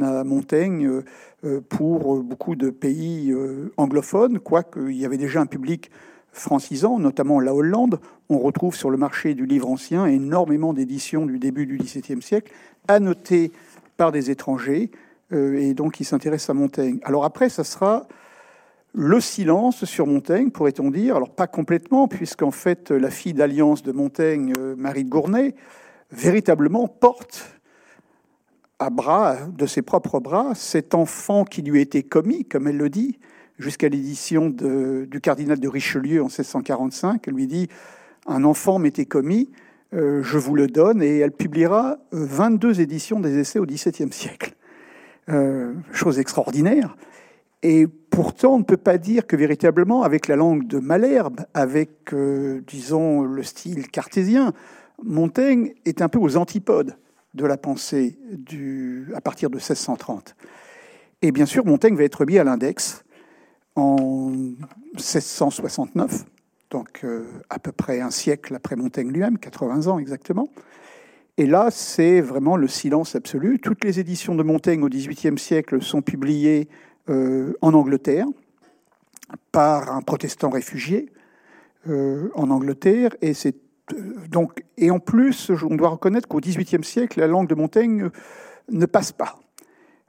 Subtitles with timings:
[0.00, 1.02] à Montaigne
[1.68, 3.34] pour beaucoup de pays
[3.76, 5.90] anglophones, quoique il y avait déjà un public
[6.32, 8.00] francisant, notamment la Hollande.
[8.30, 12.52] On retrouve sur le marché du livre ancien énormément d'éditions du début du XVIIe siècle,
[12.88, 13.52] annotées
[13.98, 14.90] par des étrangers,
[15.30, 17.00] et donc qui s'intéressent à Montaigne.
[17.04, 18.06] Alors après, ça sera
[18.94, 21.16] le silence sur Montaigne, pourrait-on dire.
[21.16, 25.54] Alors pas complètement, puisqu'en fait, la fille d'alliance de Montaigne, Marie de Gournay,
[26.10, 27.61] véritablement porte
[28.82, 32.90] à bras, de ses propres bras, cet enfant qui lui été commis, comme elle le
[32.90, 33.18] dit,
[33.58, 37.28] jusqu'à l'édition du cardinal de Richelieu en 1645.
[37.28, 37.68] Elle lui dit
[38.26, 39.50] Un enfant m'était commis,
[39.94, 44.54] euh, je vous le donne, et elle publiera 22 éditions des essais au XVIIe siècle.
[45.28, 46.96] Euh, chose extraordinaire.
[47.62, 52.12] Et pourtant, on ne peut pas dire que véritablement, avec la langue de Malherbe, avec,
[52.12, 54.52] euh, disons, le style cartésien,
[55.04, 56.96] Montaigne est un peu aux antipodes
[57.34, 58.18] de la pensée
[59.14, 60.34] à partir de 1630.
[61.22, 63.04] Et bien sûr, Montaigne va être mis à l'index
[63.76, 63.96] en
[64.94, 66.24] 1669,
[66.70, 70.48] donc euh, à peu près un siècle après Montaigne lui-même, 80 ans exactement.
[71.38, 73.58] Et là, c'est vraiment le silence absolu.
[73.58, 76.68] Toutes les éditions de Montaigne au XVIIIe siècle sont publiées
[77.08, 78.26] euh, en Angleterre
[79.50, 81.08] par un protestant réfugié
[81.88, 83.56] euh, en Angleterre, et c'est
[84.28, 88.10] donc, et en plus, on doit reconnaître qu'au XVIIIe siècle, la langue de Montaigne
[88.70, 89.38] ne passe pas.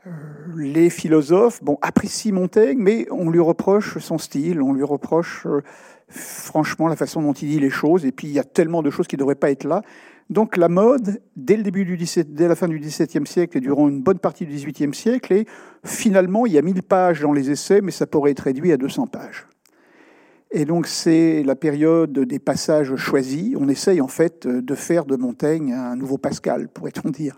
[0.05, 0.11] Euh,
[0.57, 5.61] les philosophes bon, apprécient Montaigne, mais on lui reproche son style, on lui reproche euh,
[6.09, 8.89] franchement la façon dont il dit les choses, et puis il y a tellement de
[8.89, 9.81] choses qui ne devraient pas être là.
[10.29, 13.61] Donc la mode, dès, le début du 17, dès la fin du XVIIe siècle et
[13.61, 15.45] durant une bonne partie du XVIIIe siècle, et
[15.85, 18.77] finalement il y a 1000 pages dans les essais, mais ça pourrait être réduit à
[18.77, 19.47] 200 pages.
[20.55, 23.55] Et donc c'est la période des passages choisis.
[23.59, 27.37] On essaye en fait de faire de Montaigne un nouveau Pascal, pourrait-on dire.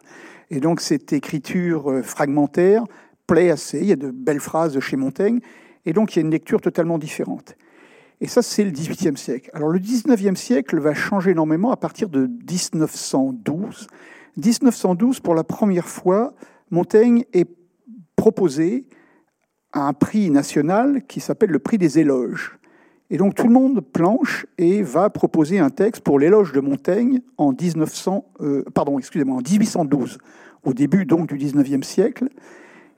[0.49, 2.83] Et donc cette écriture euh, fragmentaire
[3.25, 3.80] plaît assez.
[3.80, 5.39] Il y a de belles phrases chez Montaigne.
[5.85, 7.55] Et donc il y a une lecture totalement différente.
[8.19, 9.50] Et ça, c'est le XVIIIe siècle.
[9.53, 13.88] Alors le XIXe siècle va changer énormément à partir de 1912.
[14.35, 16.34] 1912, pour la première fois,
[16.69, 17.50] Montaigne est
[18.18, 18.88] proposé
[19.72, 22.57] à un prix national qui s'appelle le prix des éloges.
[23.11, 27.21] Et donc tout le monde planche et va proposer un texte pour l'éloge de Montaigne
[27.38, 30.17] en 1900, euh, pardon, excusez-moi, en 1812,
[30.63, 32.29] au début donc du 19e siècle.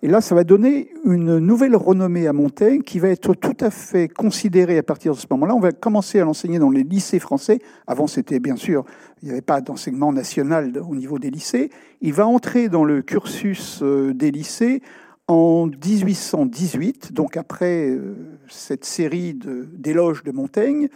[0.03, 3.71] Et là, ça va donner une nouvelle renommée à Montaigne qui va être tout à
[3.71, 5.55] fait considérée à partir de ce moment-là.
[5.55, 7.59] On va commencer à l'enseigner dans les lycées français.
[7.87, 8.85] Avant, c'était bien sûr,
[9.21, 11.71] il n'y avait pas d'enseignement national au niveau des lycées.
[12.01, 14.83] Il va entrer dans le cursus euh, des lycées
[15.27, 18.15] en 1818, donc après euh,
[18.47, 20.87] cette série d'éloges de, Montaigne,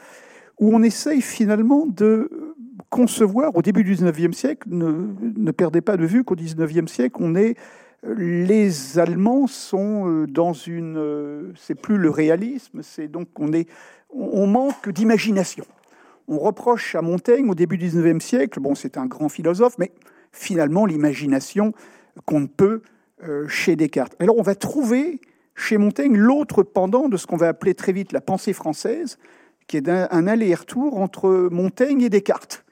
[0.59, 2.55] où on essaye finalement de
[2.89, 7.35] concevoir, au début du XIXe siècle, ne, perdez pas de vue qu'au XIXe siècle, on
[7.35, 7.55] est,
[8.03, 13.67] les Allemands sont euh, dans une, euh, c'est plus le réalisme, c'est donc on est,
[14.13, 15.65] on manque d'imagination.
[16.27, 19.91] On reproche à Montaigne au début du XIXe siècle, bon, c'est un grand philosophe, mais
[20.31, 21.73] finalement l'imagination
[22.25, 22.81] qu'on ne peut euh,
[23.47, 24.15] chez Descartes.
[24.19, 25.19] Alors on va trouver
[25.55, 29.17] chez Montaigne l'autre pendant de ce qu'on va appeler très vite la pensée française,
[29.67, 32.65] qui est un, aller-retour entre Montaigne et Descartes.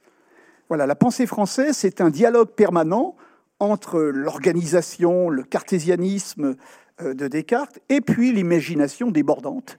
[0.68, 3.16] Voilà, la pensée française, c'est un dialogue permanent
[3.60, 6.56] entre l'organisation, le cartésianisme
[7.02, 9.78] euh, de Descartes, et puis l'imagination débordante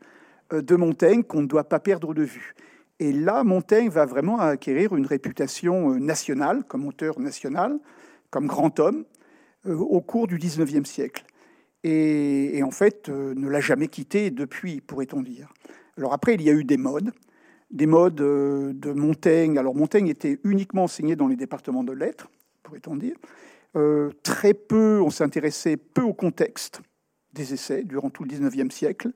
[0.53, 2.55] euh, de Montaigne qu'on ne doit pas perdre de vue.
[2.99, 7.79] Et là, Montaigne va vraiment acquérir une réputation nationale, comme auteur national,
[8.31, 9.20] comme grand homme, euh,
[9.67, 11.25] au cours du XIXe siècle.
[11.83, 15.53] Et, en fait, euh, ne l'a jamais quitté depuis, pourrait-on dire.
[15.97, 17.13] Alors après, il y a eu des modes,
[17.71, 19.59] des modes euh, de Montaigne.
[19.59, 22.31] Alors Montaigne était uniquement enseigné dans les départements de lettres,
[22.63, 23.17] pourrait-on dire.
[24.23, 26.83] très peu, on s'intéressait peu au contexte
[27.33, 29.13] des essais durant tout le XIXe siècle.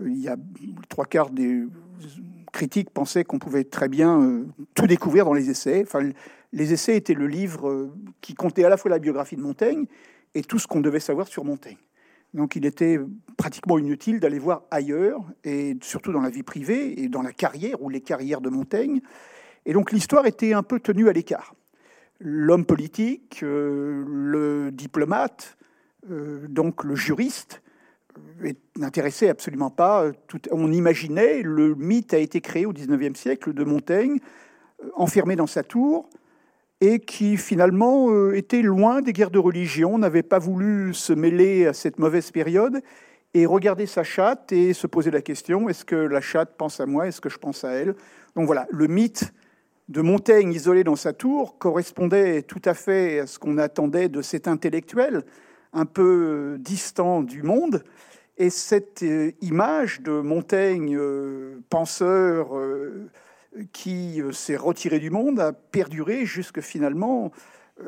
[0.00, 0.36] Il y a
[0.88, 1.64] trois quarts des
[2.52, 4.44] critiques pensaient qu'on pouvait très bien
[4.74, 5.82] tout découvrir dans les essais.
[5.84, 6.10] Enfin,
[6.54, 9.86] les essais étaient le livre euh, qui comptait à la fois la biographie de Montaigne
[10.34, 11.76] et tout ce qu'on devait savoir sur Montaigne.
[12.32, 12.98] Donc il était
[13.36, 17.80] pratiquement inutile d'aller voir ailleurs, et surtout dans la vie privée et dans la carrière
[17.82, 19.00] ou les carrières de Montaigne.
[19.66, 21.54] Et donc l'histoire était un peu tenue à l'écart.
[22.20, 25.56] L'homme politique, euh, le diplomate,
[26.10, 27.62] euh, donc le juriste,
[28.76, 30.10] n'intéressait absolument pas.
[30.50, 34.18] on imaginait, le mythe a été créé au XIXe siècle de Montaigne,
[34.94, 36.08] enfermé dans sa tour,
[36.80, 41.66] et qui finalement euh, était loin des guerres de religion, n'avait pas voulu se mêler
[41.66, 42.80] à cette mauvaise période
[43.32, 46.86] et regarder sa chatte et se poser la question est-ce que la chatte pense à
[46.86, 47.94] moi Est-ce que je pense à elle?
[48.36, 49.32] Donc voilà, le mythe
[49.88, 54.22] de Montaigne isolé dans sa tour correspondait tout à fait à ce qu'on attendait de
[54.22, 55.22] cet intellectuel,
[55.74, 57.84] un peu distant du monde.
[58.38, 59.04] Et cette
[59.42, 60.98] image de Montaigne,
[61.68, 62.48] penseur
[63.72, 67.30] qui s'est retiré du monde, a perduré jusque finalement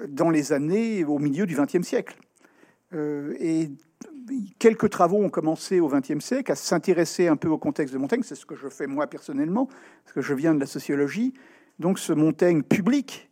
[0.09, 2.19] dans les années au milieu du XXe siècle.
[2.93, 3.71] et
[4.59, 8.23] quelques travaux ont commencé au XXe siècle à s'intéresser un peu au contexte de Montaigne.
[8.23, 9.67] C'est ce que je fais moi personnellement,
[10.05, 11.35] parce que je viens de la sociologie.
[11.79, 13.29] Donc ce Montaigne public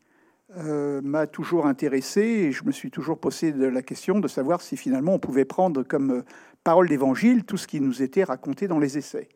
[0.58, 4.76] euh, m'a toujours intéressé et je me suis toujours posé la question de savoir si
[4.76, 6.24] finalement on pouvait prendre comme euh,
[6.62, 9.28] parole d'évangile tout ce qui nous était raconté dans les essais.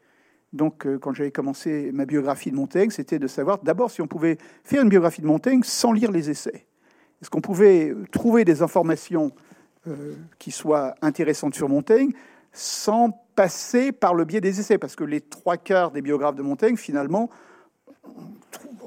[0.53, 4.07] Donc euh, quand j'avais commencé ma biographie de Montaigne, c'était de savoir d'abord si on
[4.07, 6.67] pouvait faire une biographie de Montaigne sans lire les essais.
[7.21, 9.33] Est-ce qu'on pouvait trouver des informations
[10.39, 12.13] qui soit intéressante sur Montaigne
[12.53, 16.43] sans passer par le biais des essais, parce que les trois quarts des biographes de
[16.43, 17.31] Montaigne, finalement,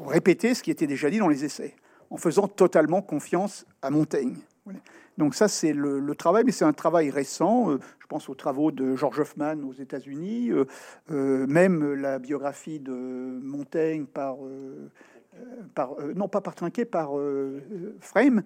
[0.05, 1.75] répété ce qui était déjà dit dans les essais,
[2.11, 4.37] en faisant totalement confiance à Montaigne.
[5.17, 7.71] Donc ça, c'est le, travail, mais c'est un travail récent.
[7.71, 12.93] Euh, je pense aux travaux de George Hoffman aux États-Unis, euh, même la biographie de
[13.41, 14.37] Montaigne par,
[15.73, 17.11] par non pas par Trinquet, par
[17.99, 18.43] Frame,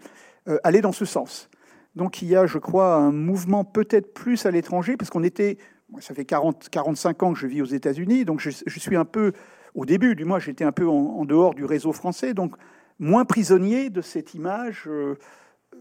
[0.64, 1.50] allait dans ce sens.
[1.96, 5.58] Donc il y a, je crois, un mouvement peut-être plus à l'étranger, parce qu'on était,
[6.00, 9.32] ça fait 40, 45 ans que je vis aux États-Unis, donc je, suis un peu,
[9.74, 12.56] au début du mois, j'étais un peu en, dehors du réseau français, donc
[13.00, 15.16] moins prisonnier de cette image euh,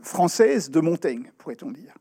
[0.02, 1.94] française de Montaigne, pourrait-on dire.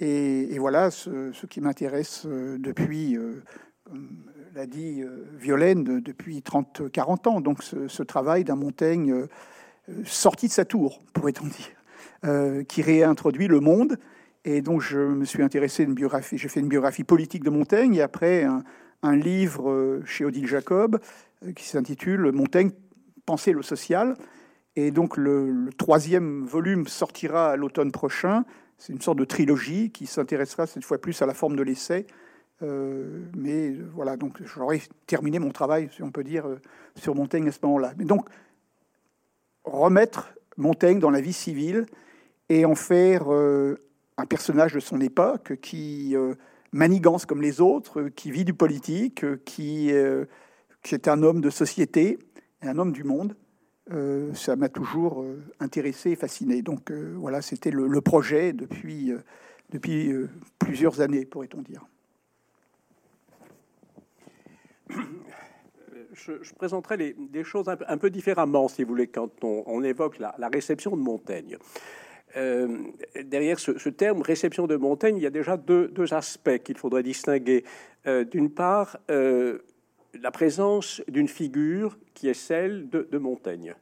[0.00, 3.42] Et, voilà ce, qui m'intéresse euh, depuis, euh,
[3.84, 4.24] comme
[4.54, 5.02] l'a dit
[5.38, 9.26] Violaine, depuis 30-40 ans, donc ce, travail d'un Montaigne
[10.04, 12.64] sorti de sa tour, pourrait-on dire.
[12.68, 13.98] Qui réintroduit le monde.
[14.44, 16.38] Et donc, je me suis intéressé à une biographie.
[16.38, 21.00] J'ai fait une biographie politique de Montaigne et après un, livre chez Odile Jacob
[21.56, 22.70] qui s'intitule Montaigne,
[23.26, 24.16] penser le social.
[24.76, 28.44] Et donc, le, troisième volume sortira à l'automne prochain.
[28.78, 32.06] C'est une sorte de trilogie qui s'intéressera cette fois plus à la forme de l'essai.
[32.60, 36.46] mais voilà, donc j'aurais terminé mon travail, si on peut dire,
[36.96, 37.92] sur Montaigne à ce moment-là.
[37.98, 38.28] Mais donc,
[39.64, 41.86] remettre Montaigne dans la vie civile
[42.48, 43.76] et en faire euh,
[44.16, 46.34] un personnage de son époque qui euh,
[46.72, 50.26] manigance comme les autres, qui vit du politique, qui, euh,
[50.82, 52.18] qui, est un homme de société,
[52.62, 53.34] un homme du monde.
[54.34, 55.24] Ça m'a toujours
[55.60, 56.62] intéressé et fasciné.
[56.62, 59.12] Donc voilà, c'était le, projet depuis,
[59.70, 60.12] depuis
[60.58, 61.84] plusieurs années, pourrait-on dire.
[66.14, 70.48] Je, présenterai les, des choses un peu, différemment, si vous voulez, quand on, évoque la,
[70.48, 71.58] réception de Montaigne.
[72.36, 72.78] Euh,
[73.24, 77.64] derrière ce, terme réception de Montaigne, il y a déjà deux, aspects qu'il faudrait distinguer.
[78.06, 79.60] Euh, d'une part, euh,
[80.20, 83.74] la présence d'une figure qui est celle de, Montaigne.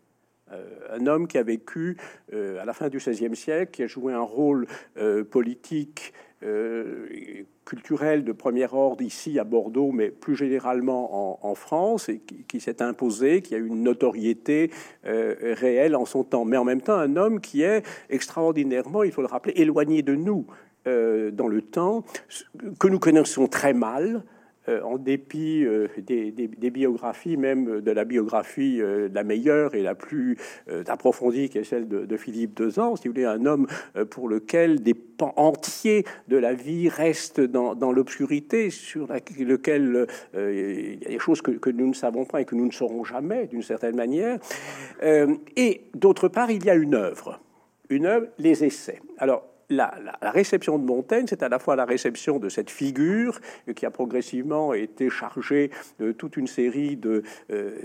[0.90, 1.96] un homme qui a vécu
[2.32, 4.66] à la fin du XVIe siècle, qui a joué un rôle
[5.30, 6.12] politique
[6.42, 7.06] euh,
[7.64, 12.82] culturel de premier ordre ici à Bordeaux, mais plus généralement en, France, et qui, s'est
[12.82, 14.72] imposé, qui a eu une notoriété
[15.06, 19.12] euh, réelle en son temps, mais en même temps un homme qui est extraordinairement, il
[19.12, 20.44] faut le rappeler, éloigné de nous
[20.88, 22.04] euh, dans le temps,
[22.80, 24.18] que nous connaissons très mal, euh,
[24.68, 30.36] en dépit euh, des, biographies, même de la biographie euh, la meilleure et la plus
[30.86, 33.66] approfondie, qui est celle de, Philippe Dezan, si vous voulez, un homme
[34.10, 41.06] pour lequel des pans entiers de la vie restent dans, l'obscurité, sur lequel il y
[41.06, 43.46] a des choses que, que, nous ne savons pas et que nous ne saurons jamais,
[43.46, 44.38] d'une certaine manière.
[45.02, 47.40] et d'autre part, il y a une œuvre,
[47.88, 49.00] une œuvre, les essais.
[49.18, 53.40] Alors, la, réception de Montaigne, c'est à la fois la réception de cette figure
[53.74, 56.98] qui a progressivement été chargée de toute une série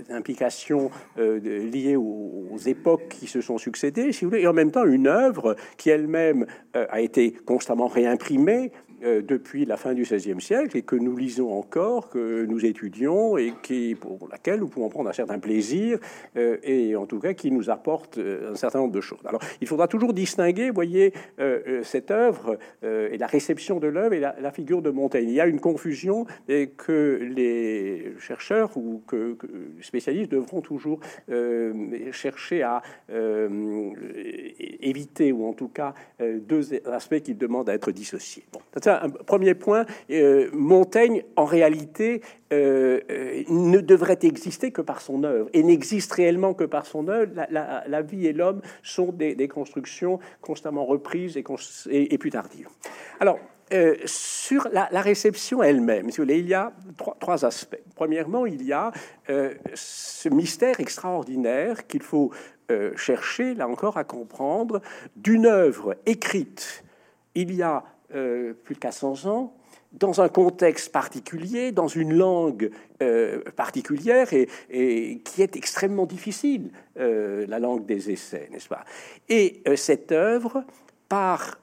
[0.08, 4.52] d'implications euh, euh, liées aux, époques qui se sont succédées, si vous voulez, et en
[4.52, 6.44] même temps une œuvre qui elle-même
[6.76, 11.52] euh, a été constamment réimprimée, depuis la fin du XVIe siècle et que nous lisons
[11.52, 15.98] encore, que nous étudions et qui, pour laquelle nous pouvons prendre un certain plaisir
[16.36, 19.20] euh, et en tout cas qui nous apporte euh, un certain nombre de choses.
[19.24, 21.12] Alors, il faudra toujours distinguer, voyez,
[21.82, 25.28] cette œuvre et la réception de l'œuvre et la, figure de Montaigne.
[25.28, 29.36] Il y a une confusion et que les chercheurs ou que,
[29.76, 31.00] les spécialistes devront toujours
[32.12, 32.82] chercher à
[34.80, 38.44] éviter ou en tout cas deux aspects qui demandent à être dissociés.
[38.52, 38.60] Bon,
[39.26, 39.84] premier point.
[40.10, 46.12] Euh, Montaigne, en réalité, euh, euh, ne devrait exister que par son œuvre et n'existe
[46.12, 47.32] réellement que par son œuvre.
[47.50, 51.44] La, vie et l'homme sont des, constructions constamment reprises et,
[52.14, 52.68] et, plus tardives.
[53.20, 53.38] Alors,
[54.06, 56.72] sur la, réception elle-même, si il y a
[57.20, 57.80] trois, aspects.
[57.94, 58.92] Premièrement, il y a
[59.74, 62.30] ce mystère extraordinaire qu'il faut
[62.96, 64.80] chercher, là encore, à comprendre
[65.16, 66.84] d'une œuvre écrite
[67.38, 69.54] il y a plus de 400 ans,
[69.92, 72.70] dans un contexte particulier, dans une langue
[73.56, 78.84] particulière et, qui est extrêmement difficile, la langue des essais, n'est-ce pas?
[79.28, 80.64] Et cette œuvre,
[81.08, 81.58] par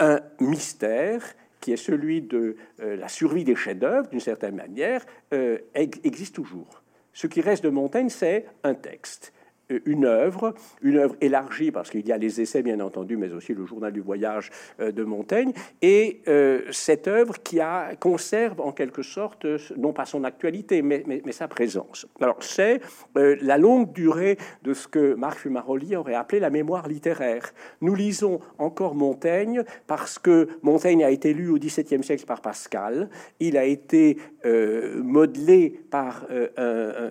[0.00, 1.22] un mystère
[1.60, 5.04] qui est celui de la survie des chefs-d'œuvre, d'une certaine manière,
[5.74, 6.82] existe toujours.
[7.12, 9.32] Ce qui reste de Montaigne, c'est un texte
[9.86, 13.54] une œuvre, une œuvre élargie, parce qu'il y a les essais, bien entendu, mais aussi
[13.54, 14.50] le journal du voyage
[14.80, 20.04] euh, de Montaigne, et euh, cette œuvre qui a, conserve en quelque sorte, non pas
[20.04, 22.06] son actualité, mais, sa présence.
[22.20, 22.80] Alors, c'est
[23.16, 27.52] euh, la longue durée de ce que Marc Fumaroli aurait appelé la mémoire littéraire.
[27.80, 33.08] Nous lisons encore Montaigne parce que Montaigne a été lu au XVIIe siècle par Pascal,
[33.40, 36.26] il a été modelé par,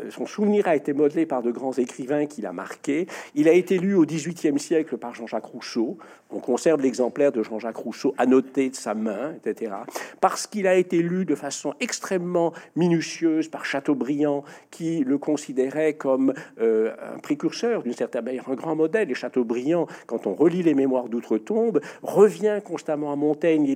[0.09, 3.07] son souvenir a été modelé par de grands écrivains marqué.
[3.35, 5.97] Il a été lu au XVIIIe siècle par Jean-Jacques Rousseau.
[6.31, 9.73] On conserve l'exemplaire de Jean-Jacques Rousseau annoté de sa main, etc.
[10.21, 16.33] Parce qu'il a été lu de façon extrêmement minutieuse par Chateaubriand, qui le considérait comme
[16.59, 19.11] euh, un précurseur d'une certaine manière, un grand modèle.
[19.11, 23.65] Et Chateaubriand, quand on relit les Mémoires d'outre-tombe, revient constamment à Montaigne.
[23.65, 23.75] Et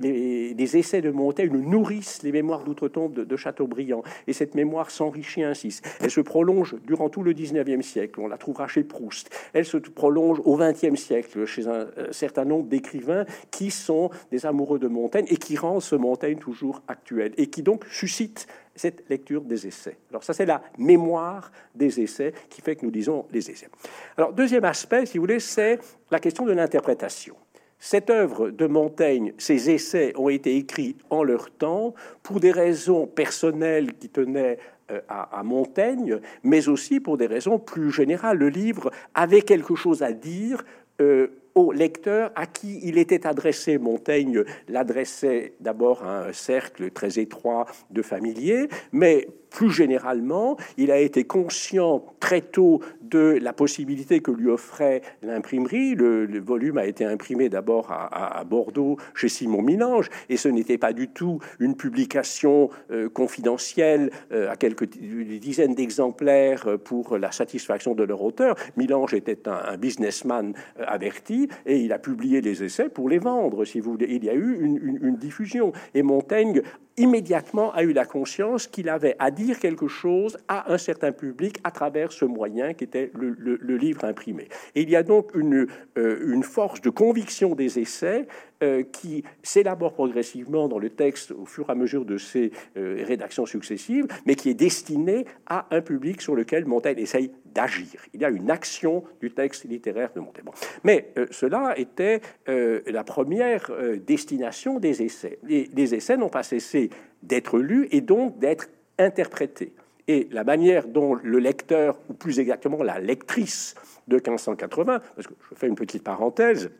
[0.54, 4.02] les, essais de Montaigne nourrissent les Mémoires d'outre-tombe de, Chateaubriand.
[4.26, 5.80] Et cette mémoire s'enrichit ainsi.
[6.00, 8.20] Elle se prolonge durant tout le XIXe siècle.
[8.20, 9.28] On la chez Proust.
[9.52, 14.78] Elle se prolonge au XXe siècle chez un, certain nombre d'écrivains qui sont des amoureux
[14.78, 19.42] de Montaigne et qui rendent ce Montaigne toujours actuel et qui donc suscitent cette lecture
[19.42, 19.96] des essais.
[20.10, 23.68] Alors ça, c'est la mémoire des essais qui fait que nous lisons les essais.
[24.16, 25.78] Alors deuxième aspect, si vous voulez, c'est
[26.10, 27.36] la question de l'interprétation.
[27.78, 33.06] Cette œuvre de Montaigne, ces essais ont été écrits en leur temps pour des raisons
[33.06, 34.58] personnelles qui tenaient
[34.90, 38.38] euh, à, Montaigne, mais aussi pour des raisons plus générales.
[38.38, 40.64] Le livre avait quelque chose à dire
[41.00, 43.78] euh, au lecteur à qui il était adressé.
[43.78, 50.98] Montaigne l'adressait d'abord à un cercle très étroit de familiers, mais plus généralement, il a
[50.98, 55.94] été conscient très tôt de la possibilité que lui offrait l'imprimerie.
[55.94, 60.92] Le, volume a été imprimé d'abord à, Bordeaux chez Simon Milange, et ce n'était pas
[60.92, 67.94] du tout une publication euh, confidentielle euh, à quelques dizaines d'exemplaires euh, pour la satisfaction
[67.94, 68.56] de leur auteur.
[68.76, 73.80] Milange était un, businessman averti, et il a publié les essais pour les vendre, si
[73.80, 74.06] vous voulez.
[74.10, 76.62] Il y a eu une, une diffusion, et Montaigne
[76.96, 81.58] immédiatement a eu la conscience qu'il avait à dire quelque chose à un certain public
[81.64, 84.48] à travers ce moyen qui était le, livre imprimé.
[84.74, 85.66] Et il y a donc une,
[85.98, 88.26] euh, force de conviction des essais
[88.62, 93.04] euh, qui s'élabore progressivement dans le texte au fur et à mesure de ses euh,
[93.06, 98.00] rédactions successives, mais qui est destinée à un public sur lequel Montaigne essaye d'agir.
[98.12, 100.44] Il y a une action du texte littéraire de Montaigne.
[100.84, 103.70] Mais cela était la première
[104.06, 105.38] destination des essais.
[105.42, 106.90] les essais n'ont pas cessé
[107.22, 109.72] d'être lu et donc d'être interprété.
[110.08, 113.74] Et la manière dont le lecteur, ou plus exactement la lectrice
[114.06, 116.70] de 1580, parce que je fais une petite parenthèse,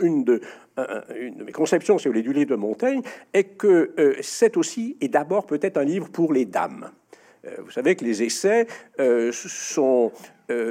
[0.00, 0.40] une de,
[1.44, 5.08] mes conceptions, si vous voulez, du livre de Montaigne, est que euh, c'est aussi et
[5.08, 6.90] d'abord peut-être un livre pour les dames.
[7.46, 8.66] Euh, vous savez que les essais
[9.00, 10.12] euh, sont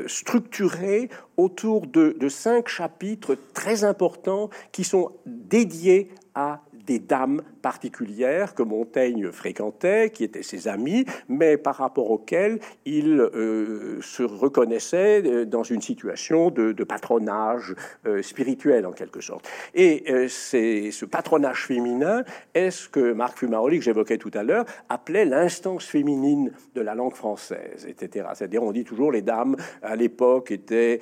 [0.08, 8.62] structurés autour de, cinq chapitres très importants qui sont dédiés à des dames particulières que
[8.62, 15.46] Montaigne fréquentait, qui étaient ses amis, mais par rapport auxquelles il euh, se reconnaissait euh,
[15.46, 17.74] dans une situation de, patronage
[18.06, 19.50] euh, spirituel en quelque sorte.
[19.74, 25.26] Et ce patronage féminin est ce que Marc Fumaroli, que j'évoquais tout à l'heure, appelait
[25.26, 28.28] l'instance féminine de la langue française, etc.
[28.36, 31.00] C'est-à-dire, on dit toujours les dames à l'époque étaient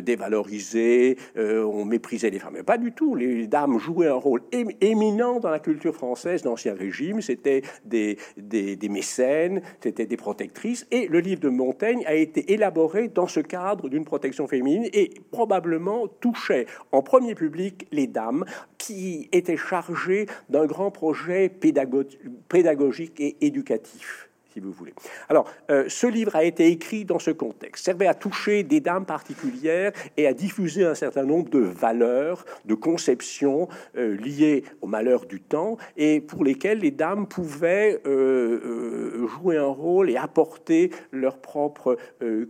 [0.00, 2.54] dévalorisées, on méprisait les femmes.
[2.54, 3.14] Mais pas du tout.
[3.14, 4.40] Les dames jouaient un rôle
[4.80, 10.86] éminent dans la culture française françaises d'Ancien Régime, c'était des, des, mécènes, c'était des protectrices,
[10.92, 15.10] et le livre de Montaigne a été élaboré dans ce cadre d'une protection féminine et
[15.32, 18.44] probablement touchait en premier public les dames
[18.78, 24.25] qui étaient chargées d'un grand projet pédagogique et éducatif
[24.60, 24.94] vous voulez.
[25.28, 29.04] Alors, euh, ce livre a été écrit dans ce contexte, servait à toucher des dames
[29.04, 35.26] particulières et à diffuser un certain nombre de valeurs, de conceptions euh, liées au malheur
[35.26, 41.38] du temps et pour lesquelles les dames pouvaient euh, jouer un rôle et apporter leur
[41.38, 41.96] propre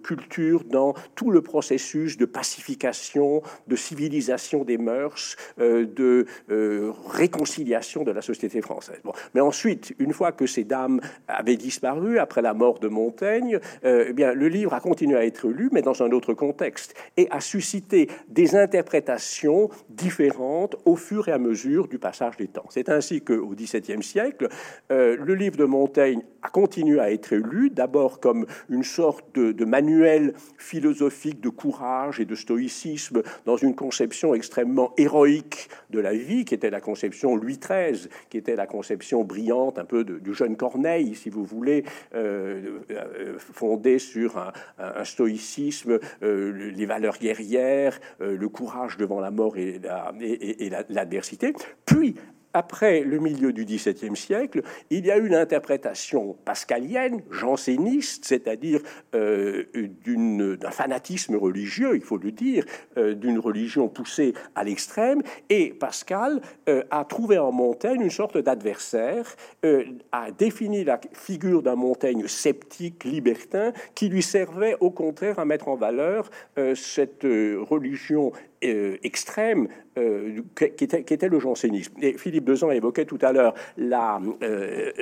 [0.02, 6.26] culture dans tout le processus de pacification, de civilisation des mœurs, de
[7.08, 9.00] réconciliation de la société française.
[9.04, 9.12] Bon.
[9.34, 14.12] Mais ensuite, une fois que ces dames avaient disparu, après la mort de Montaigne, eh
[14.12, 17.41] bien, le livre a continué à être lu, mais dans un autre contexte, et a
[17.41, 22.67] suscité des interprétations différentes au fur et à mesure du passage des temps.
[22.71, 24.49] C'est ainsi qu'au XVIIe siècle,
[24.91, 29.65] le livre de Montaigne a continué à être lu, d'abord comme une sorte de, de
[29.65, 36.45] manuel philosophique de courage et de stoïcisme dans une conception extrêmement héroïque de la vie,
[36.45, 40.57] qui était la conception Louis XIII, qui était la conception brillante un peu du jeune
[40.57, 41.86] Corneille, si vous voulez, euh, euh,
[43.38, 44.38] fondée sur
[44.78, 49.81] un, stoïcisme, euh, les valeurs guerrières, le courage devant la mort et
[50.88, 51.52] l'adversité.
[51.85, 52.16] Puis,
[52.56, 58.80] après le milieu du XVIIe siècle, il y a une interprétation pascalienne, janséniste, c'est-à-dire
[59.14, 59.64] euh,
[60.06, 62.64] d'un fanatisme religieux, il faut le dire,
[62.96, 68.38] euh, d'une religion poussée à l'extrême, et Pascal euh, a trouvé en Montaigne une sorte
[68.38, 69.36] d'adversaire,
[70.12, 75.68] a défini la figure d'un Montaigne sceptique, libertin, qui lui servait au contraire à mettre
[75.68, 76.30] en valeur
[76.75, 78.32] cette religion
[78.64, 81.92] euh, extrême euh, qui, était, le jansénisme.
[82.00, 84.92] Et Philippe Dezan évoquait tout à l'heure la, euh,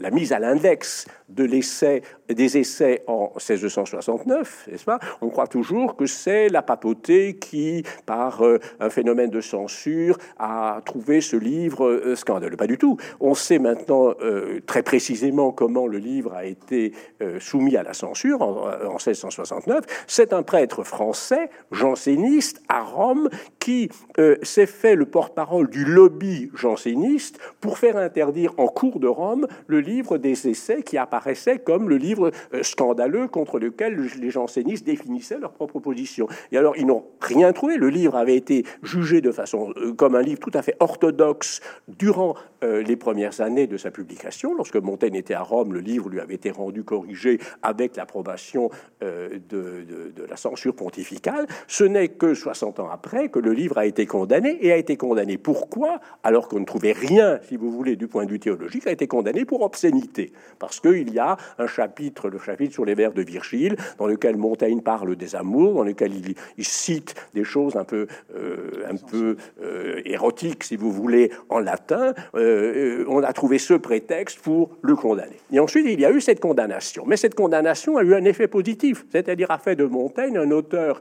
[0.00, 4.98] la, mise à l'index de l'essai, des essais en 1669, n'est-ce pas?
[5.20, 8.42] On croit toujours que c'est la papauté qui, par
[8.80, 12.56] un phénomène de censure, a trouvé ce livre scandaleux.
[12.56, 12.96] Pas du tout.
[13.20, 14.14] On sait maintenant
[14.66, 16.92] très précisément comment le livre a été
[17.40, 20.04] soumis à la censure en, en 1669.
[20.06, 23.28] C'est un prêtre français, janséniste, à Rome
[23.60, 29.06] qui euh, s'est fait le porte-parole du lobby janséniste pour faire interdire en cours de
[29.06, 34.30] Rome le livre des essais qui apparaissait comme le livre euh, scandaleux contre lequel les
[34.30, 36.26] jansénistes définissaient leur propre position.
[36.52, 37.76] Et alors ils n'ont rien trouvé.
[37.76, 41.60] Le livre avait été jugé de façon euh, comme un livre tout à fait orthodoxe
[41.88, 44.54] durant les premières années de sa publication.
[44.56, 49.38] Lorsque Montaigne était à Rome, le livre lui avait été rendu corrigé avec l'approbation de,
[49.48, 51.46] de la censure pontificale.
[51.68, 54.96] Ce n'est que 60 ans après que le livre a été condamné et a été
[54.96, 55.38] condamné.
[55.38, 58.92] Pourquoi Alors qu'on ne trouvait rien, si vous voulez, du point de vue théologique, a
[58.92, 60.32] été condamné pour obscénité?
[60.58, 64.36] Parce qu'il y a un chapitre, le chapitre sur les vers de Virgile, dans lequel
[64.36, 69.36] Montaigne parle des amours, dans lequel il, cite des choses un peu, euh, un peu
[69.62, 72.14] euh, érotiques, si vous voulez, en latin.
[72.34, 75.36] Euh, on a trouvé ce prétexte pour le condamner.
[75.52, 77.04] Et ensuite, il y a eu cette condamnation.
[77.06, 81.00] Mais cette condamnation a eu un effet positif, c'est-à-dire a fait de Montaigne un auteur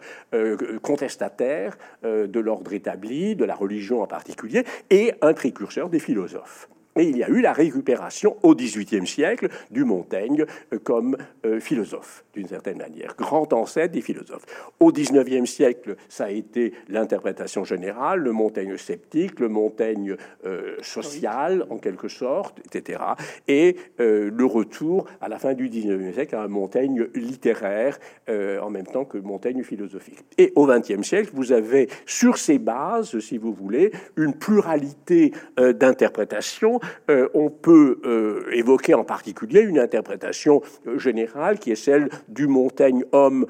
[0.81, 6.69] contestataire de l'ordre établi, de la religion en particulier, et un précurseur des philosophes.
[6.97, 11.59] Et il y a eu la récupération au XVIIIe siècle du Montaigne euh, comme euh,
[11.59, 14.45] philosophe, d'une certaine manière, grand ancêtre des philosophes.
[14.79, 21.65] Au XIXe siècle, ça a été l'interprétation générale, le Montaigne sceptique, le Montaigne euh, social,
[21.69, 22.99] en quelque sorte, etc.
[23.49, 28.85] Et le retour, à la fin du XIXe siècle, à un Montaigne littéraire, en même
[28.85, 30.19] temps que Montaigne philosophique.
[30.37, 36.79] Et au XXe siècle, vous avez, sur ces bases, si vous voulez, une pluralité d'interprétations
[37.09, 42.47] euh, on peut euh, évoquer en particulier une interprétation euh, générale qui est celle du
[42.47, 43.45] Montaigne homme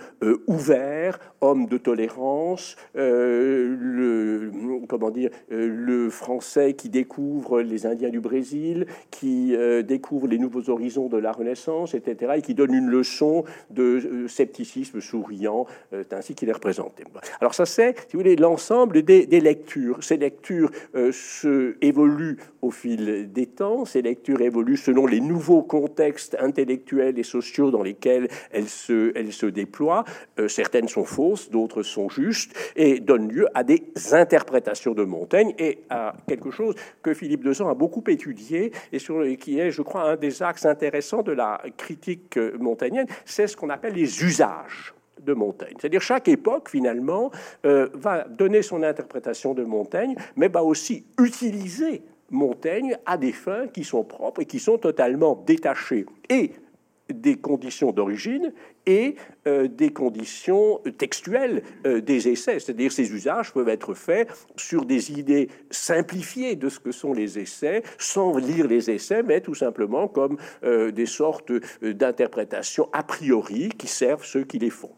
[0.48, 4.52] ouvert, homme de tolérance, le,
[4.88, 11.08] comment dire, le français qui découvre les Indiens du Brésil, qui découvre les nouveaux horizons
[11.08, 15.66] de la Renaissance, etc., et qui donne une leçon de scepticisme souriant,
[16.12, 17.04] ainsi qu'il est représenté.
[17.40, 20.04] Alors ça c'est, si vous voulez, l'ensemble des, des, lectures.
[20.04, 20.72] Ces lectures
[21.12, 23.86] se évoluent au fil des temps.
[23.86, 29.34] Ces lectures évoluent selon les nouveaux contextes intellectuels et sociaux dans lesquels elles se, elles
[29.34, 30.04] se déploient.
[30.40, 35.54] Euh, certaines sont fausses, d'autres sont justes, et donnent lieu à des interprétations de Montaigne
[35.58, 39.82] et à quelque chose que Philippe Dezan a beaucoup étudié et sur, qui est, je
[39.82, 44.94] crois, un des axes intéressants de la critique montaignienne, c'est ce qu'on appelle les usages
[45.26, 45.76] de Montaigne.
[45.80, 47.32] C'est-à-dire chaque époque, finalement,
[47.66, 52.04] euh, va donner son interprétation de Montaigne, mais va aussi utiliser
[52.36, 56.52] Montaigne a des fins qui sont propres et qui sont totalement détachées et
[57.12, 58.54] des conditions d'origine
[58.86, 59.16] et
[59.48, 62.60] euh, des conditions textuelles euh, des essais.
[62.60, 67.38] C'est-à-dire ces usages peuvent être faits sur des idées simplifiées de ce que sont les
[67.38, 71.52] essais, sans lire les essais, mais tout simplement comme euh, des sortes
[71.84, 74.90] d'interprétations a priori qui servent ceux qui les font.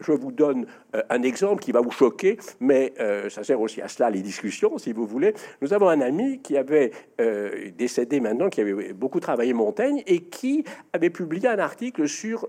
[0.00, 0.66] Je, vous donne
[1.10, 2.92] un exemple qui va vous choquer, mais
[3.30, 5.34] ça sert aussi à cela les discussions, si vous voulez.
[5.60, 6.92] Nous avons un ami qui avait
[7.76, 12.48] décédé maintenant, qui avait beaucoup travaillé Montaigne et qui avait publié un article sur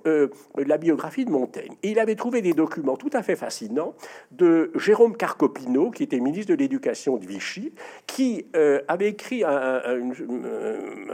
[0.69, 1.75] la biographie de Montaigne.
[1.83, 3.95] Il avait trouvé des documents tout à fait fascinants
[4.31, 7.73] de Jérôme Carcopino, qui était ministre de l'Éducation de Vichy,
[8.07, 9.81] qui euh, avait écrit un,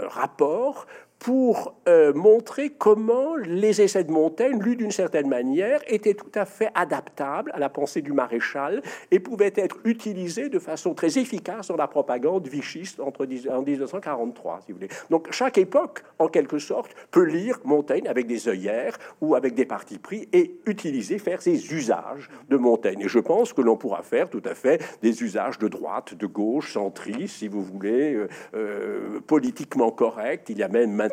[0.07, 0.87] rapport
[1.19, 6.45] pour euh, montrer comment les essais de Montaigne, lus d'une certaine manière, étaient tout à
[6.45, 11.67] fait adaptables à la pensée du maréchal et pouvaient être utilisés de façon très efficace
[11.67, 14.89] dans la propagande vichiste entre, en 1943, si vous voulez.
[15.09, 19.65] Donc chaque époque, en quelque sorte, peut lire Montaigne avec des œillères ou avec des
[19.65, 23.01] partis pris et utiliser, faire ses usages de Montaigne.
[23.01, 26.27] Et je pense que l'on pourra faire tout à fait des usages de droite, de
[26.27, 30.49] gauche, centriste, si vous voulez, euh, euh, politiquement correct.
[30.49, 31.08] Il y a même maintenant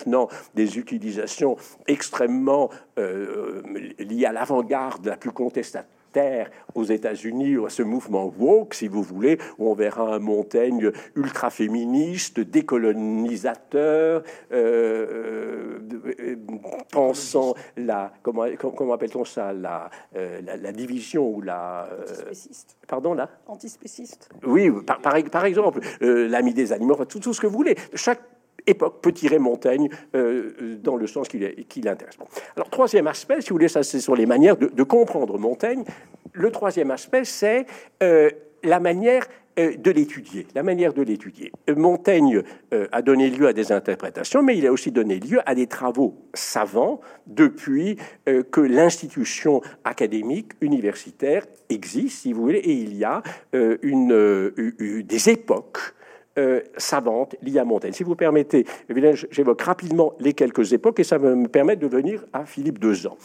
[0.55, 1.57] des utilisations
[1.87, 3.63] extrêmement euh,
[3.99, 5.97] liées à l'avant-garde la plus contestataire
[6.75, 10.91] aux États-Unis, ou à ce mouvement woke, si vous voulez, où on verra un Montaigne
[11.15, 15.79] ultra-féministe, décolonisateur, euh,
[16.19, 16.37] euh,
[16.91, 21.87] pensant la, comment, comment appelle-t-on ça, la, la, division ou la...
[22.89, 23.29] pardon, là?
[23.47, 24.31] Antispéciste.
[24.47, 27.77] Oui, par, par, exemple, l'ami des animaux, tout, tout ce que vous voulez.
[27.95, 28.23] Chaque
[28.67, 31.39] époque peut tirer Montaigne euh, dans le sens qui,
[31.83, 32.17] l'intéresse.
[32.57, 35.85] Alors, troisième aspect, si vous voulez, ça c'est sur les manières de, comprendre Montaigne.
[36.33, 37.67] Le troisième aspect, c'est
[38.03, 38.31] euh,
[38.63, 39.27] la manière
[39.59, 41.53] euh, de l'étudier, la manière de l'étudier.
[41.75, 42.43] Montaigne
[42.93, 46.15] a donné lieu à des interprétations, mais il a aussi donné lieu à des travaux
[46.35, 55.31] savants depuis que l'institution académique universitaire existe, si vous voulez, et il y a des
[55.31, 55.95] époques
[56.39, 57.93] euh, savante liée à Montaigne.
[57.93, 58.67] Si vous permettez,
[59.31, 63.17] j'évoque rapidement les quelques époques et ça va me permettre de venir à Philippe Dezan.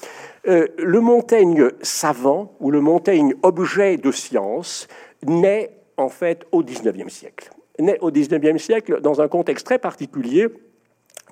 [0.48, 4.88] Euh, le Montaigne savant ou le Montaigne objet de science
[5.26, 7.50] naît en fait au XIXe siècle.
[7.80, 10.48] Naît au XIXe siècle dans un contexte très particulier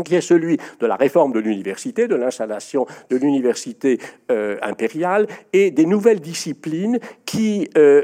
[0.04, 4.00] qui est celui de la réforme de l'université, de l'installation de l'université
[4.32, 8.04] euh, impériale et des nouvelles disciplines qui euh,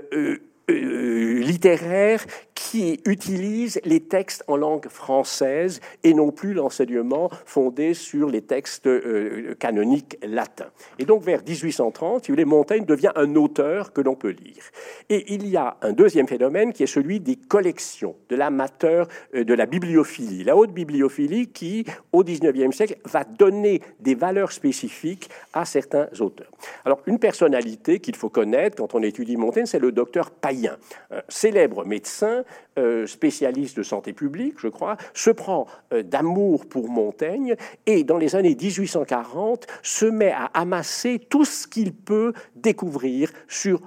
[0.67, 8.41] littéraires qui utilise les textes en langue française et non plus l'enseignement fondé sur les
[8.41, 10.71] textes euh, canoniques latins.
[10.97, 14.63] Et donc vers 1830, si Montaigne devient un auteur que l'on peut lire.
[15.09, 19.43] Et il y a un deuxième phénomène qui est celui des collections, de l'amateur, euh,
[19.43, 20.45] de la bibliophilie.
[20.45, 26.51] La haute bibliophilie qui, au XIXe siècle, va donner des valeurs spécifiques à certains auteurs.
[26.85, 30.77] Alors une personnalité qu'il faut connaître quand on étudie Montaigne, c'est le docteur Payen,
[31.11, 32.44] un célèbre médecin
[32.77, 37.55] euh, spécialiste de santé publique, je crois, se prend euh, d'amour pour Montaigne
[37.85, 43.81] et dans les années 1840 se met à amasser tout ce qu'il peut découvrir sur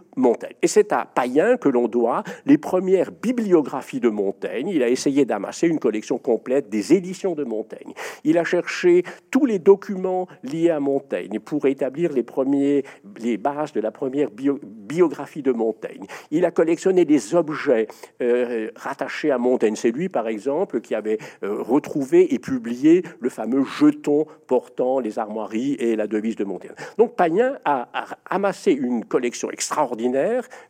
[0.62, 4.68] Et c'est à Payen que l'on doit les premières bibliographies de Montaigne.
[4.68, 7.92] Il a essayé d'amasser une collection complète des éditions de Montaigne.
[8.24, 12.85] Il a cherché tous les documents liés à Montaigne pour établir les, premiers,
[13.20, 16.07] les bases de la première biographie de Montaigne.
[16.31, 17.87] Il a collectionné des objets
[18.20, 19.76] euh, rattaché à Montaigne.
[19.76, 25.18] C'est lui, par exemple, qui avait euh, retrouvé et publié le fameux jeton portant les
[25.18, 26.72] armoiries et la devise de Montaigne.
[26.96, 27.88] Donc Pagnat a,
[28.28, 30.08] amassé une collection extraordinaire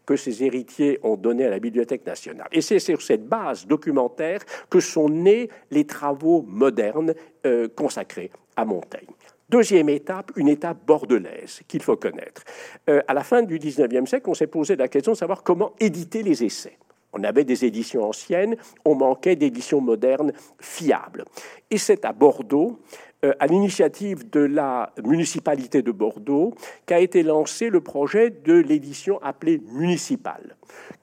[0.06, 2.48] que ses héritiers ont donnée à la Bibliothèque nationale.
[2.52, 7.14] Et c'est sur cette base documentaire que sont nés les travaux modernes
[7.46, 9.08] euh, consacrés à Montaigne.
[9.48, 12.42] Deuxième étape, une étape bordelaise qu'il faut connaître.
[12.90, 15.72] Euh, à la fin du XIXe siècle, on s'est posé la question de savoir comment
[15.80, 16.76] éditer les essais.
[17.14, 21.24] On avait des éditions anciennes, on manquait d'éditions modernes fiables.
[21.70, 22.78] Et c'est à Bordeaux,
[23.22, 26.54] à l'initiative de la municipalité de Bordeaux,
[26.86, 30.56] qu'a été lancé le projet de l'édition appelée municipale,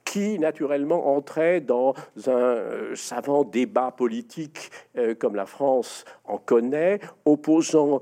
[0.04, 1.94] qui naturellement entrait dans
[2.26, 8.00] un euh, savant débat politique euh, comme la France en connaît, opposant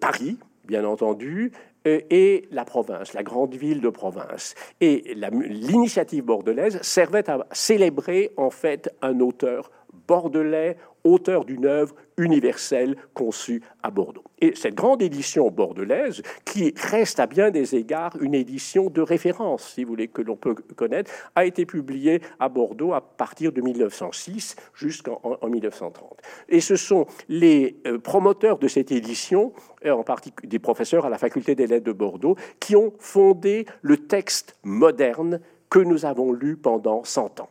[0.00, 1.52] Paris, bien entendu,
[1.86, 4.54] euh, et la province, la grande ville de province.
[4.80, 9.70] Et l'initiative bordelaise servait à célébrer en fait un auteur
[10.06, 14.24] bordelais, auteur d'une œuvre universelle conçue à Bordeaux.
[14.40, 19.72] Et cette grande édition bordelaise, qui reste à bien des égards une édition de référence,
[19.74, 23.60] si vous voulez, que l'on peut connaître, a été publiée à Bordeaux à partir de
[23.60, 26.20] 1906 jusqu'en 1930.
[26.48, 29.52] Et ce sont les euh, promoteurs de cette édition,
[29.84, 33.96] en particulier des professeurs à la faculté des lettres de Bordeaux, qui ont fondé le
[33.96, 37.50] texte moderne que nous avons lu pendant 100 ans.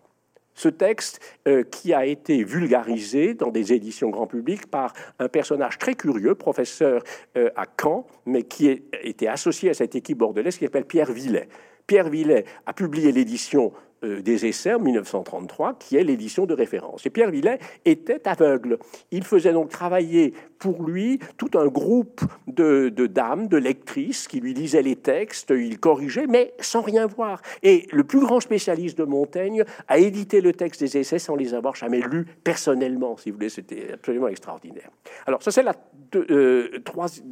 [0.56, 5.78] Ce texte, euh, qui a été vulgarisé dans des éditions grand public par un personnage
[5.78, 7.04] très curieux, professeur
[7.38, 11.48] euh, à Caen, mais qui était associé à cette équipe bordelaise, qui s'appelle Pierre Villet.
[11.88, 17.06] Pierre Villet a publié l'édition des essais en 1933, qui est l'édition de référence.
[17.06, 18.78] Et Pierre Villet était aveugle.
[19.12, 24.54] Il faisait donc travailler pour lui tout un groupe de, dames, de lectrices, qui lui
[24.54, 27.42] lisaient les textes, il corrigeait, mais sans rien voir.
[27.64, 31.54] Et le plus grand spécialiste de Montaigne a édité le texte des essais sans les
[31.54, 33.50] avoir jamais lus personnellement, si vous voulez.
[33.50, 34.90] C'était absolument extraordinaire.
[35.26, 35.76] Alors, ça, c'est la
[36.16, 36.80] euh,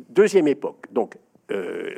[0.10, 0.88] deuxième époque.
[0.92, 1.16] Donc,
[1.52, 1.96] euh,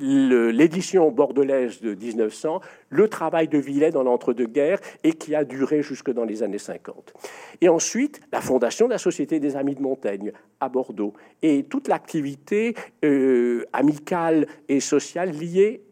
[0.00, 6.10] l'édition bordelaise de 1900, le travail de Villet dans l'entre-deux-guerres et qui a duré jusque
[6.10, 7.12] dans les années 50.
[7.60, 11.88] Et ensuite, la fondation de la Société des Amis de Montaigne à Bordeaux et toute
[11.88, 15.82] l'activité euh, amicale et sociale liée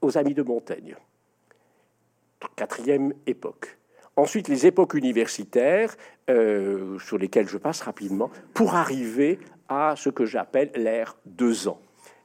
[0.00, 0.96] aux Amis de Montaigne.
[2.56, 3.78] Quatrième époque.
[4.16, 5.96] Ensuite, les époques universitaires,
[6.28, 9.38] euh, sur lesquelles je passe rapidement, pour arriver
[9.68, 11.80] à ce que j'appelle l'ère deux ans.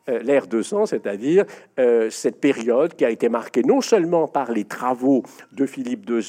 [0.10, 1.46] Euh, l'ère 200, c'est-à-dire
[1.80, 6.22] euh, cette période qui a été marquée non seulement par les travaux de Philippe II,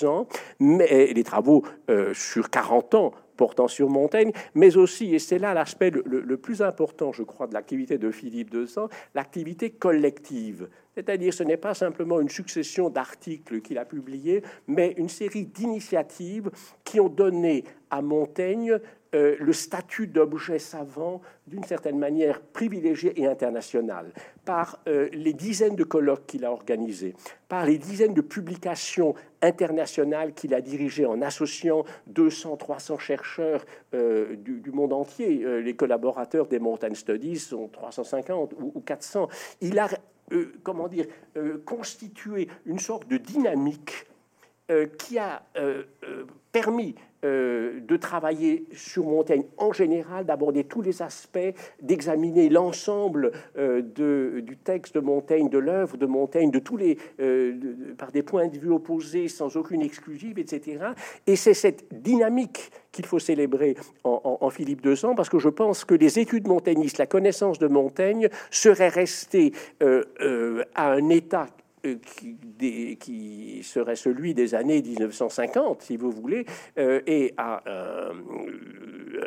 [0.59, 5.55] mais les travaux euh, sur 40 ans portant sur Montaigne, mais aussi, et c'est là
[5.55, 8.67] l'aspect le, plus important, je crois, de l'activité de Philippe II,
[9.15, 10.69] l'activité collective.
[10.97, 16.51] C'est-à-dire, ce n'est pas simplement une succession d'articles qu'il a publiés, mais une série d'initiatives
[16.83, 18.81] qui ont donné à Montaigne
[19.15, 24.13] euh, le statut d'objet savant d'une certaine manière privilégié et international,
[24.45, 27.15] par euh, les dizaines de colloques qu'il a organisés,
[27.49, 34.37] par les dizaines de publications internationales qu'il a dirigées en associant 200, 300 chercheurs euh,
[34.37, 35.43] du, monde entier.
[35.63, 39.29] les collaborateurs des Mountain Studies sont 350 ou, ou 400.
[39.63, 39.89] Il a,
[40.63, 41.07] comment dire,
[41.65, 44.07] constitué une sorte de dynamique
[44.99, 45.43] qui a
[46.53, 46.95] permis
[47.25, 51.53] euh, de travailler sur Montaigne en général, d'aborder tous les aspects,
[51.83, 53.83] d'examiner l'ensemble euh,
[54.41, 57.55] du texte de Montaigne, de l'œuvre de Montaigne, de tous les, euh,
[57.99, 60.79] par des points de vue opposés, sans aucune exclusive, etc.
[61.27, 65.95] Et c'est cette dynamique qu'il faut célébrer en, Philippe II, parce que je pense que
[65.95, 71.47] les études montagnistes, la connaissance de Montaigne, serait restée à un état
[71.85, 71.97] euh,
[72.99, 76.47] qui, serait celui des années 1950, si vous voulez,
[76.79, 77.63] euh, et à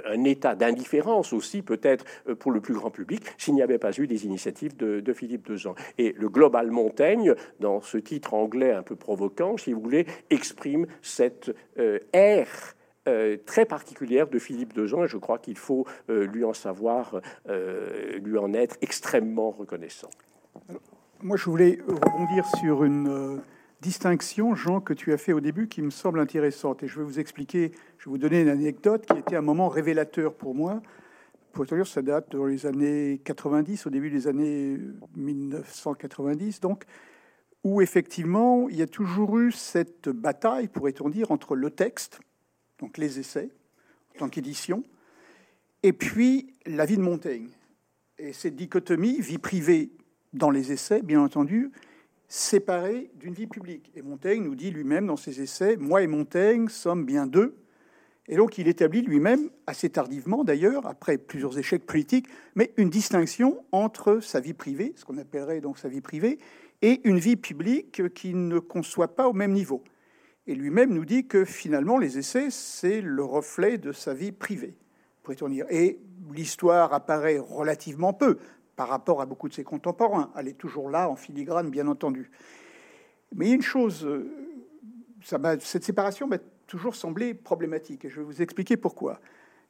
[0.06, 3.92] un, état d'indifférence aussi, peut-être euh, pour le plus grand public, s'il n'y avait pas
[3.98, 5.74] eu des initiatives de, Philippe II.
[5.98, 10.88] Et le Global Montaigne, dans ce titre anglais un peu provoquant, si vous voulez, exprime
[11.02, 11.54] cette
[12.14, 12.76] ère.
[13.46, 18.54] très particulière de Philippe II, et je crois qu'il faut lui en savoir, lui en
[18.54, 20.10] être extrêmement reconnaissant.
[21.24, 23.38] Moi, je voulais rebondir sur une euh,
[23.80, 26.82] distinction, Jean, que tu as fait au début, qui me semble intéressante.
[26.82, 29.70] Et je vais vous expliquer, je vais vous donner une anecdote qui était un moment
[29.70, 30.82] révélateur pour moi.
[31.52, 34.80] Pour être ça date dans les années 90, au début des années
[35.16, 36.86] 1990, donc,
[37.64, 42.20] où effectivement, il y a toujours eu cette bataille, pourrait-on dire, entre le texte,
[42.80, 43.52] donc les essais,
[44.16, 44.84] en tant qu'édition,
[45.84, 47.50] et puis la vie de Montaigne.
[48.18, 49.92] Et cette dichotomie, vie privée,
[50.34, 51.72] dans les essais, bien entendu,
[52.28, 53.92] séparés d'une vie publique.
[53.96, 57.56] Et Montaigne nous dit lui-même dans ses essais, moi et Montaigne sommes bien deux.
[58.28, 63.64] Et donc il établit lui-même, assez tardivement d'ailleurs, après plusieurs échecs politiques, mais une distinction
[63.74, 66.40] entre sa vie privée, ce qu'on appellerait donc sa vie privée,
[66.82, 69.84] et une vie publique qui ne conçoit pas au même niveau.
[70.48, 74.76] Et lui-même nous dit que finalement les essais, c'est le reflet de sa vie privée,
[75.22, 75.66] pourrait-on dire.
[75.70, 76.00] Et
[76.34, 78.38] l'histoire apparaît relativement peu
[78.76, 80.32] par rapport à beaucoup de ses contemporains.
[80.38, 82.32] Elle est toujours là, en filigrane, bien entendu.
[83.36, 84.30] Mais une chose, euh,
[85.24, 89.20] ça cette séparation m'a toujours semblé problématique, et je vais vous expliquer pourquoi.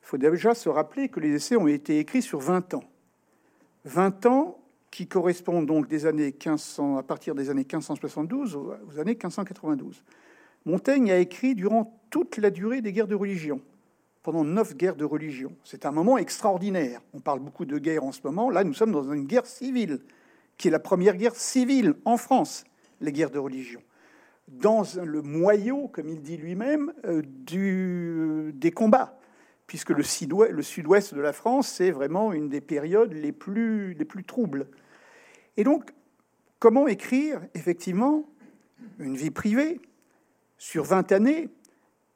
[0.04, 2.84] Il faut déjà se rappeler que les essais ont été écrits sur 20 ans.
[3.86, 4.58] 20 ans
[4.90, 10.04] qui correspondent donc des années 1500, à partir des années 1572 aux années 1592.
[10.66, 13.62] Montaigne a écrit durant toute la durée des guerres de religion
[14.24, 15.56] pendant neuf guerres de religion.
[15.64, 17.02] C'est un moment extraordinaire.
[17.14, 18.50] On parle beaucoup de guerre en ce moment.
[18.50, 20.00] Là, nous sommes dans une guerre civile,
[20.58, 22.64] qui est la première guerre civile en France,
[23.00, 23.82] les guerres de religion.
[24.48, 29.18] Dans le moyau, comme il dit lui-même, euh, du, des combats,
[29.66, 33.96] puisque le sud-ouest de la France, c'est vraiment une des périodes les plus
[34.28, 34.68] troubles.
[35.56, 35.92] Et donc,
[36.60, 38.26] comment écrire, effectivement,
[39.00, 39.80] une vie privée
[40.58, 41.50] sur 20 années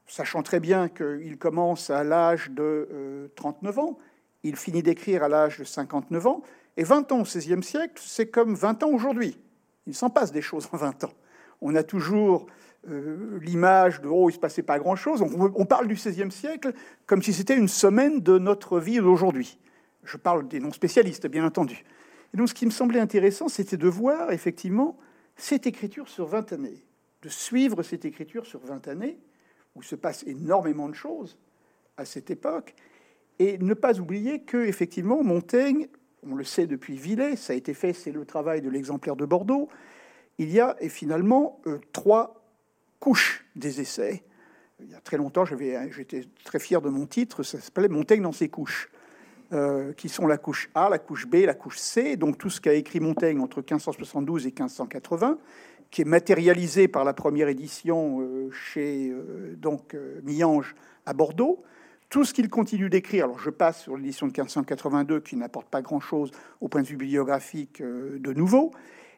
[0.08, 3.98] sachant très bien qu'il commence à l'âge de 39 euh, ans,
[4.44, 6.44] il finit d'écrire à l'âge de 59 ans,
[6.78, 9.40] et 20 ans au XVIe siècle, c'est comme 20 ans aujourd'hui.
[9.88, 11.14] Il s'en passe des choses en 20 ans.
[11.62, 12.48] On a toujours
[12.90, 15.22] euh, l'image de «oh, il ne se passait pas grand-chose».
[15.56, 16.74] On, parle du XVIe siècle
[17.06, 19.58] comme si c'était une semaine de notre vie d'aujourd'hui.
[20.04, 21.84] Je parle des non-spécialistes, bien entendu.
[22.34, 24.98] Et donc ce qui me semblait intéressant, c'était de voir effectivement
[25.38, 26.86] cette écriture sur 20 années
[27.26, 29.18] de suivre cette écriture sur 20 années,
[29.76, 31.38] où se passe énormément de choses
[31.98, 32.76] à cette époque,
[33.40, 35.88] et ne pas oublier que, effectivement, Montaigne,
[36.24, 39.26] on le sait depuis Villet, ça a été fait, c'est le travail de l'exemplaire de
[39.26, 39.70] Bordeaux,
[40.38, 42.46] il y a finalement euh, trois
[43.00, 44.24] couches des essais.
[44.82, 48.34] Il y a très longtemps, j'étais très fier de mon titre, ça s'appelait Montaigne dans
[48.34, 48.90] ses couches,
[49.54, 52.60] euh, qui sont la couche A, la couche B, la couche C, donc tout ce
[52.60, 55.38] qu'a écrit Montaigne entre 1572 et 1580,
[55.92, 59.14] qui est matérialisé par la première édition euh, chez
[59.58, 61.64] donc Millange à Bordeaux.
[62.10, 65.82] Tout ce qu'il continue d'écrire, alors je passe sur l'édition de 1582 qui n'apporte pas
[65.82, 68.72] grand-chose au point de vue bibliographique de nouveau,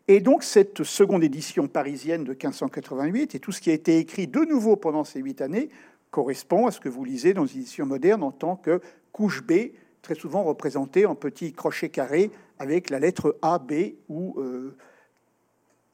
[0.07, 4.27] et donc cette seconde édition parisienne de 1588 et tout ce qui a été écrit
[4.27, 5.69] de nouveau pendant ces huit années
[6.11, 8.79] correspond à ce que vous lisez dans les éditions modernes en tant que
[9.11, 14.39] couche B, très souvent représentée en petits crochets carrés avec la lettre A, B ou
[14.39, 14.77] euh,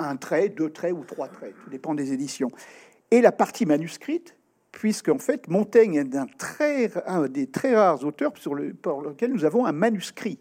[0.03, 2.51] un trait, deux traits ou trois traits, tout dépend des éditions.
[3.11, 4.35] Et la partie manuscrite,
[4.71, 6.15] puisque en fait Montaigne est
[7.05, 10.39] un, des très rares auteurs sur le, pour lequel nous avons un manuscrit.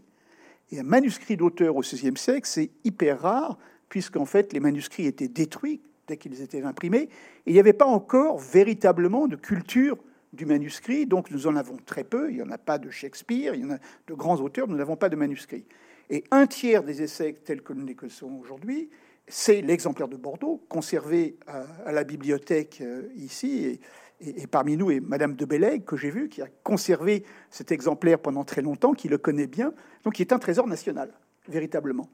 [0.70, 5.28] Et un manuscrit d'auteur au XVIe siècle, c'est hyper rare, puisqu'en fait, les manuscrits étaient
[5.28, 7.10] détruits dès qu'ils étaient imprimés, et
[7.46, 9.98] il n'y avait pas encore véritablement de culture
[10.32, 12.30] du manuscrit, donc nous en avons très peu.
[12.30, 14.76] Il n'y en a pas de Shakespeare, il y en a de grands auteurs, nous
[14.76, 15.66] n'avons pas de manuscrits.
[16.10, 18.90] Et un tiers des essais tels que nous les connaissons aujourd'hui,
[19.34, 23.80] c'est l'exemplaire de Bordeaux, conservé à, la bibliothèque euh, ici,
[24.20, 28.18] et parmi nous est Madame de Bellègue, que j'ai vu, qui a conservé cet exemplaire
[28.18, 29.72] pendant très longtemps, qui le connaît bien,
[30.04, 31.14] donc qui est un trésor national,
[31.48, 32.10] véritablement.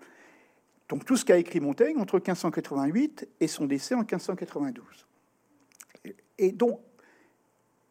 [0.89, 4.85] Donc tout ce qu'a écrit Montaigne entre 1588 et son décès en 1592.
[6.39, 6.81] Et donc,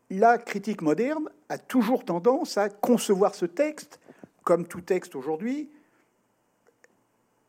[0.09, 3.99] la critique moderne a toujours tendance à concevoir ce texte,
[4.45, 5.69] comme tout texte aujourd'hui,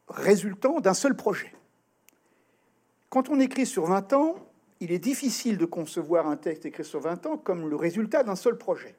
[0.08, 1.52] résultant d'un seul projet.
[3.10, 4.34] Quand on écrit sur 20 ans,
[4.80, 8.36] il est difficile de concevoir un texte écrit sur 20 ans comme le résultat d'un
[8.36, 8.96] seul projet.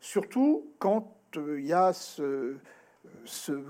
[0.00, 2.54] Surtout quand euh, il y a ce,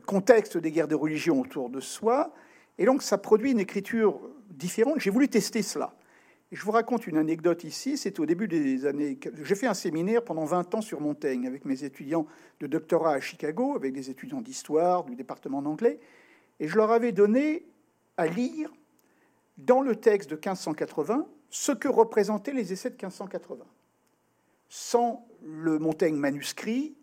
[0.06, 2.34] contexte des guerres de religion autour de soi.
[2.76, 5.00] Et donc ça produit une écriture différente.
[5.00, 5.94] J'ai voulu tester cela.
[6.52, 7.96] je vous raconte une anecdote ici.
[7.96, 9.18] C'est au début des années.
[9.42, 12.26] J'ai fait un séminaire pendant 20 ans sur Montaigne avec mes étudiants
[12.61, 15.98] de doctorat à Chicago, avec des étudiants d'histoire du département d'anglais.
[16.61, 17.64] Et je leur avais donné
[18.18, 18.70] à lire
[19.59, 23.64] dans le texte de 1580 ce que représentaient les essais de 1580.
[24.68, 26.94] Sans le Montaigne manuscrit,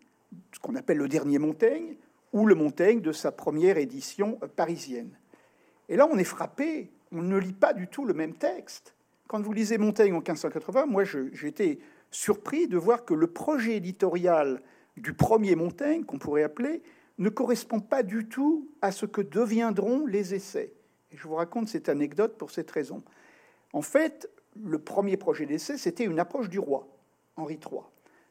[0.52, 1.96] ce qu'on appelle le dernier Montaigne,
[2.32, 5.16] ou le Montaigne de sa première édition parisienne.
[5.88, 8.94] Et là, on est frappé, on ne lit pas du tout le même texte.
[9.26, 11.78] Quand vous lisez Montaigne en 1580, moi, j'étais
[12.10, 14.62] surpris de voir que le projet éditorial
[14.96, 16.82] du premier Montaigne, qu'on pourrait appeler,
[17.18, 20.75] ne correspond pas du tout à ce que deviendront les essais
[21.12, 23.02] je vous raconte cette anecdote pour cette raison.
[23.72, 24.30] En fait,
[24.64, 26.88] le premier projet d'essai, c'était une approche du roi,
[27.36, 27.82] Henri III.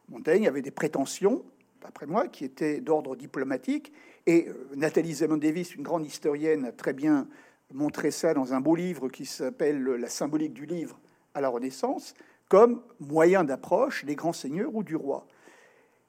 [0.09, 1.43] Montaigne avait des prétentions,
[1.81, 3.93] d'après moi, qui étaient d'ordre diplomatique,
[4.27, 7.27] et euh, Nathalie Zemon-Davis, une grande historienne, a très bien
[7.73, 10.99] montré ça dans un beau livre qui s'appelle La symbolique du livre
[11.33, 12.13] à la Renaissance,
[12.49, 15.27] comme moyen d'approche des grands seigneurs ou du roi.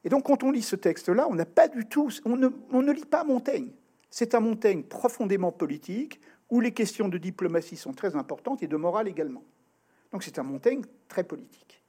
[0.05, 3.05] Et donc, quand on lit ce texte-là, on n'a pas du tout, on ne lit
[3.05, 3.71] pas Montaigne.
[4.11, 8.77] C'est un Montaigne profondément politique, où les questions de diplomatie sont très importantes et de
[8.77, 9.45] morale également.
[10.13, 11.83] Donc c'est un Montaigne très politique.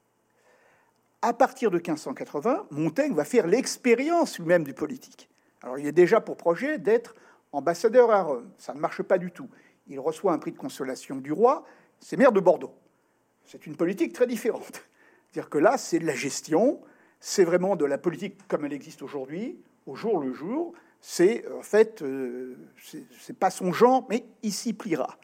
[1.21, 5.29] À partir de 1580, Montaigne va faire l'expérience lui-même du politique.
[5.61, 7.15] Alors il est déjà pour projet d'être
[7.51, 8.49] ambassadeur à Rome.
[8.57, 9.49] Ça ne marche pas du tout.
[9.87, 11.65] Il reçoit un prix de consolation du roi,
[11.99, 12.73] c'est maire de Bordeaux.
[13.45, 14.83] C'est une politique très différente.
[15.27, 16.81] C'est-à-dire que là, c'est de la gestion,
[17.19, 21.61] c'est vraiment de la politique comme elle existe aujourd'hui, au jour le jour, c'est en
[21.61, 22.55] fait, euh,
[23.19, 25.17] c'est pas son genre, mais il s'y pliera.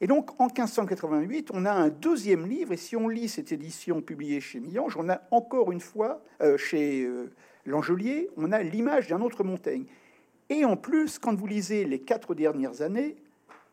[0.00, 4.02] Et donc, en 1588, on a un deuxième livre, et si on lit cette édition
[4.02, 7.32] publiée chez Millange, on a encore une fois, euh, chez euh,
[7.64, 9.86] Langelier, on a l'image d'un autre Montaigne.
[10.50, 13.16] Et en plus, quand vous lisez les quatre dernières années,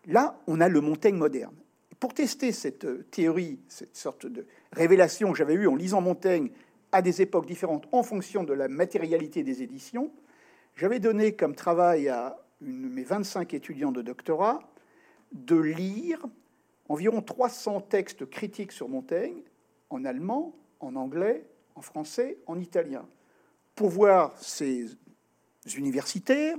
[0.08, 1.56] là, on a le Montaigne moderne.
[2.00, 6.50] pour tester cette théorie, cette sorte de révélation que j'avais eue en lisant Montaigne
[6.92, 10.12] à des époques différentes en fonction de la matérialité des éditions,
[10.76, 14.60] j'avais donné comme travail à mes 25 étudiants de doctorat
[15.32, 16.26] de lire
[16.90, 19.42] environ 300 textes critiques sur Montaigne
[19.90, 23.06] en allemand, en anglais, en français, en italien,
[23.76, 24.88] pour voir ces
[25.76, 26.58] universitaires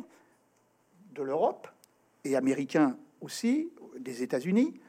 [1.12, 1.68] de l'Europe
[2.24, 4.80] et américains aussi, des États-Unis,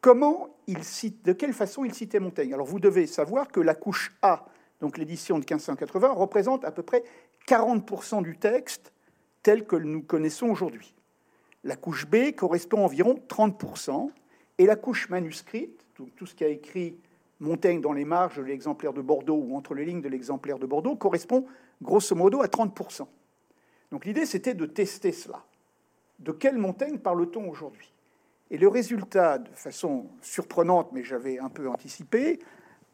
[0.00, 2.52] comment ils citent, de quelle façon ils citaient Montaigne.
[2.52, 4.44] Alors vous devez savoir que la couche A,
[4.80, 7.04] donc l'édition de 1580, représente à peu près
[7.46, 8.92] 40% du texte
[9.42, 10.94] tel que nous connaissons aujourd'hui.
[11.62, 14.10] La couche B correspond à environ 30%,
[14.58, 16.96] Et la couche manuscrite, tout, tout ce qui a écrit
[17.40, 20.66] Montaigne dans les marges de l'exemplaire de Bordeaux ou entre les lignes de l'exemplaire de
[20.66, 21.46] Bordeaux, correspond
[21.82, 23.06] grosso modo à 30%.
[23.90, 25.44] Donc l'idée, c'était de tester cela.
[26.20, 27.92] De quelle Montaigne parle-t-on aujourd'hui?
[28.50, 32.38] Et le résultat, de façon surprenante, mais j'avais un peu anticipé,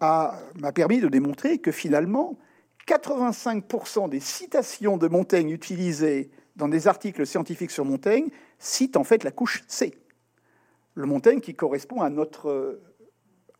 [0.00, 2.38] m'a permis de démontrer que finalement,
[2.90, 9.22] 85% des citations de Montaigne utilisées dans des articles scientifiques sur Montaigne citent en fait
[9.22, 9.94] la couche C.
[10.94, 12.82] Le Montaigne qui correspond à notre euh,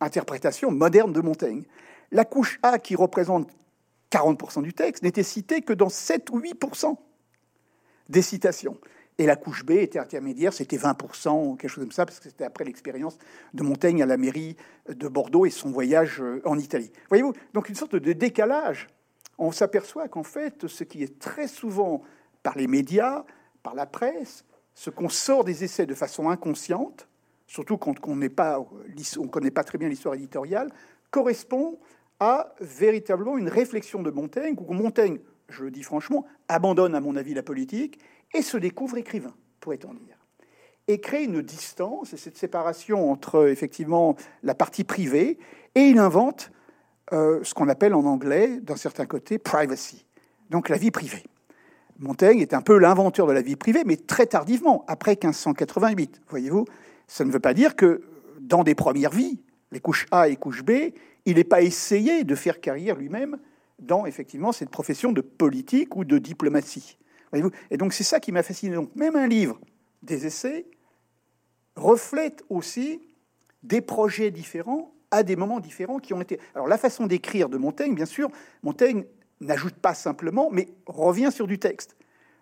[0.01, 1.63] interprétation moderne de Montaigne.
[2.11, 3.49] La couche A, qui représente
[4.11, 6.97] 40% du texte, n'était citée que dans 7 ou 8%
[8.09, 8.77] des citations.
[9.17, 12.27] Et la couche B était intermédiaire, c'était 20% ou quelque chose comme ça, parce que
[12.27, 13.17] c'était après l'expérience
[13.53, 14.57] de Montaigne à la mairie
[14.89, 16.91] de Bordeaux et son voyage euh, en Italie.
[17.07, 18.89] Voyez-vous Donc une sorte de décalage.
[19.43, 22.03] On s'aperçoit qu'en fait, ce qui est très souvent
[22.43, 23.25] par les médias,
[23.63, 27.07] par la presse, ce qu'on sort des essais de façon inconsciente,
[27.47, 28.27] surtout quand on ne
[29.27, 30.71] connaît pas très bien l'histoire éditoriale,
[31.09, 31.79] correspond
[32.19, 35.17] à véritablement une réflexion de Montaigne, où Montaigne,
[35.49, 37.97] je le dis franchement, abandonne à mon avis la politique
[38.35, 40.19] et se découvre écrivain, pourrait-on dire.
[40.87, 45.39] Et crée une distance et cette séparation entre effectivement la partie privée,
[45.73, 46.51] et il invente
[47.13, 50.05] euh, ce qu'on appelle en anglais, d'un certain côté, privacy,
[50.49, 51.23] donc la vie privée.
[51.99, 56.21] Montaigne est un peu l'inventeur de la vie privée, mais très tardivement, après 1588.
[56.29, 56.65] Voyez-vous,
[57.07, 58.01] ça ne veut pas dire que
[58.39, 59.39] dans des premières vies,
[59.71, 60.93] les couches A et couches B,
[61.25, 63.37] il n'est pas essayé de faire carrière lui-même
[63.79, 66.97] dans effectivement cette profession de politique ou de diplomatie.
[67.31, 68.75] Voyez-vous et donc c'est ça qui m'a fasciné.
[68.75, 69.59] Donc même un livre,
[70.03, 70.65] des essais,
[71.75, 73.01] reflète aussi
[73.63, 76.39] des projets différents à des moments différents qui ont été.
[76.55, 78.29] Alors la façon d'écrire de Montaigne, bien sûr,
[78.63, 79.05] Montaigne
[79.41, 81.95] n'ajoute pas simplement, mais revient sur du texte.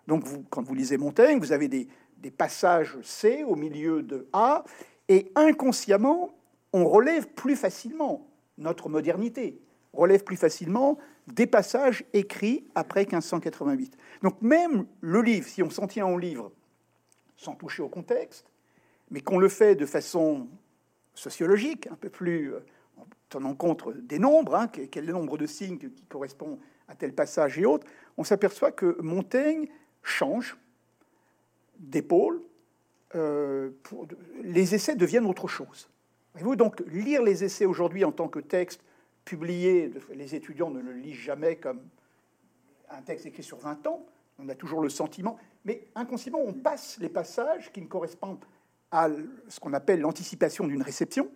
[0.06, 1.88] Donc vous, quand vous lisez Montaigne, vous avez des,
[2.36, 4.64] passages C au milieu de A,
[5.08, 6.30] et inconsciemment,
[6.72, 9.58] on relève plus facilement notre modernité,
[9.92, 13.96] relève plus facilement des passages écrits après 1588.
[14.22, 16.52] Donc même le livre, si on s'en tient au livre
[17.36, 18.50] sans toucher au contexte,
[19.10, 20.46] mais qu'on le fait de façon
[21.20, 22.60] sociologique, un peu plus euh,
[22.96, 26.58] en tenant compte des nombres, hein, quel est le nombre de signes qui correspond
[26.88, 29.68] à tel passage et autres, on s'aperçoit que Montaigne
[30.02, 30.56] change
[31.78, 32.42] d'épaule.
[33.14, 33.70] Euh,
[34.42, 35.88] les essais deviennent autre chose.
[36.34, 38.82] Vous donc lire les essais aujourd'hui en tant que texte
[39.24, 41.80] publié, les étudiants ne le lisent jamais comme
[42.88, 44.06] un texte écrit sur 20 ans.
[44.38, 48.44] On a toujours le sentiment, mais inconsciemment, on passe les passages qui ne correspondent
[48.90, 49.08] à
[49.48, 51.30] ce qu'on appelle l'anticipation d'une réception,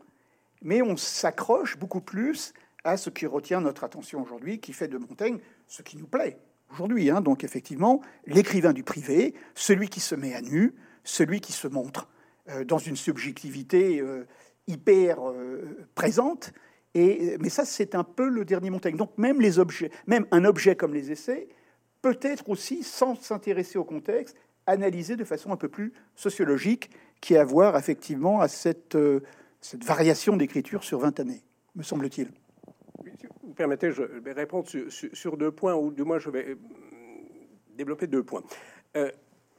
[0.63, 2.53] mais on s'accroche beaucoup plus
[2.85, 6.39] à ce qui retient notre attention aujourd'hui, qui fait de Montaigne ce qui nous plaît
[6.71, 7.11] aujourd'hui.
[7.11, 7.21] Hein.
[7.21, 12.09] Donc effectivement, l'écrivain du privé, celui qui se met à nu, celui qui se montre
[12.51, 14.27] euh, dans une subjectivité euh,
[14.67, 16.53] hyper euh, présente.
[16.95, 18.97] Et, mais ça, c'est un peu le dernier Montaigne.
[18.97, 21.49] Donc même les objets, même un objet comme les essais,
[22.03, 24.37] peut être aussi, sans s'intéresser au contexte,
[24.67, 26.91] analysé de façon un peu plus sociologique,
[27.21, 28.97] qui a à voir effectivement à cette,
[29.61, 31.43] cette variation d'écriture sur 20 années,
[31.75, 32.29] me semble-t-il
[33.55, 36.57] permettez, je vais répondre sur, deux points, ou du moins je vais euh,
[37.77, 38.43] développer deux points.
[38.97, 39.11] Euh,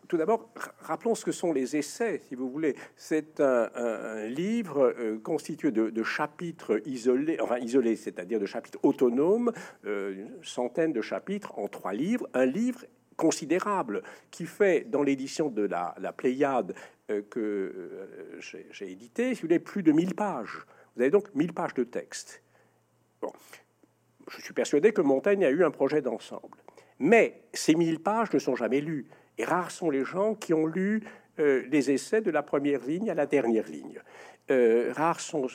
[0.07, 0.51] tout d'abord,
[0.81, 2.75] rappelons ce que sont les essais, si vous voulez.
[2.95, 9.51] C'est un, livre euh, constitué de, chapitres isolés, enfin isolés, c'est-à-dire de chapitres autonomes,
[9.83, 12.29] une centaine de chapitres en trois livres.
[12.35, 12.85] Un livre
[13.15, 16.75] considérable qui fait, dans l'édition de la, Pléiade
[17.29, 18.09] que
[18.39, 20.65] j'ai édité, si vous plus de 1000 pages.
[20.95, 22.41] Vous avez donc 1000 pages de texte.
[23.21, 23.31] Bon
[24.29, 26.57] je suis persuadé que Montaigne a eu un projet d'ensemble.
[26.99, 29.07] Mais ces mille pages ne sont jamais lues.
[29.37, 31.03] Et rares sont les gens qui ont lu
[31.39, 33.99] euh, les essais de la première ligne à la dernière ligne.
[34.51, 35.47] Euh, rares sont,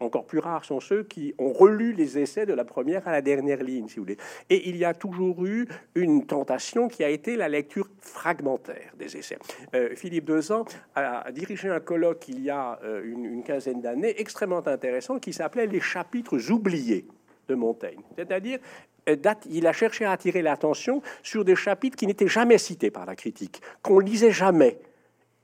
[0.00, 3.22] encore plus rares sont ceux qui ont relu les essais de la première à la
[3.22, 4.16] dernière ligne, si vous voulez.
[4.50, 9.16] Et il y a toujours eu une tentation qui a été la lecture fragmentaire des
[9.16, 9.38] essais.
[9.74, 10.64] Euh, Philippe Dezan
[10.96, 15.66] a, dirigé un colloque il y a une, une quinzaine d'années extrêmement intéressant qui s'appelait
[15.66, 17.06] Les chapitres oubliés
[17.48, 18.00] de Montaigne.
[18.16, 18.58] C'est-à-dire,
[19.50, 23.16] il a cherché à attirer l'attention sur des chapitres qui n'étaient jamais cités par la
[23.16, 24.78] critique, qu'on lisait jamais,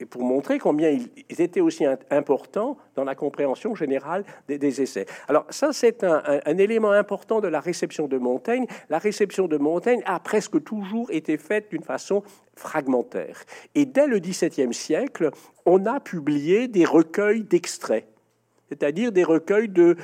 [0.00, 5.06] et pour montrer combien ils étaient aussi importants dans la compréhension générale des, essais.
[5.26, 8.66] Alors ça, c'est un, élément important de la réception de Montaigne.
[8.90, 12.22] La réception de Montaigne a presque toujours été faite d'une façon
[12.54, 13.42] fragmentaire.
[13.74, 15.30] Et dès le XVIIe siècle,
[15.66, 18.06] on a publié des recueils d'extraits
[18.68, 19.96] c'est-à-dire des recueils de,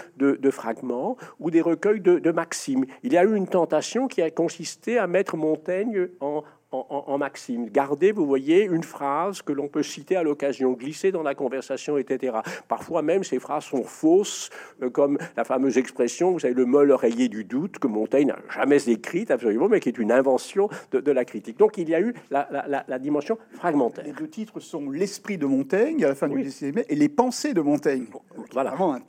[0.51, 2.87] fragments ou des recueils de, maximes.
[3.03, 6.43] Il y a eu une tentation qui a consisté à mettre Montaigne en,
[6.75, 7.69] en, maxime.
[7.71, 11.97] Gardez, vous voyez, une phrase que l'on peut citer à l'occasion, glisser dans la conversation,
[11.99, 12.39] etc.
[12.69, 14.51] Parfois même, ces phrases sont fausses,
[14.83, 18.39] euh, comme la fameuse expression, vous savez, le molle oreiller du doute, que Montaigne n'a
[18.55, 21.59] jamais écrite absolument, mais qui est une invention de, la critique.
[21.59, 24.05] Donc il y a eu la, dimension fragmentaire.
[24.05, 27.55] Les deux titres sont L'esprit de Montaigne, à la fin du XVIe et Les pensées
[27.55, 28.07] de Montaigne.
[28.53, 28.71] Voilà.
[28.71, 29.01] Vraiment un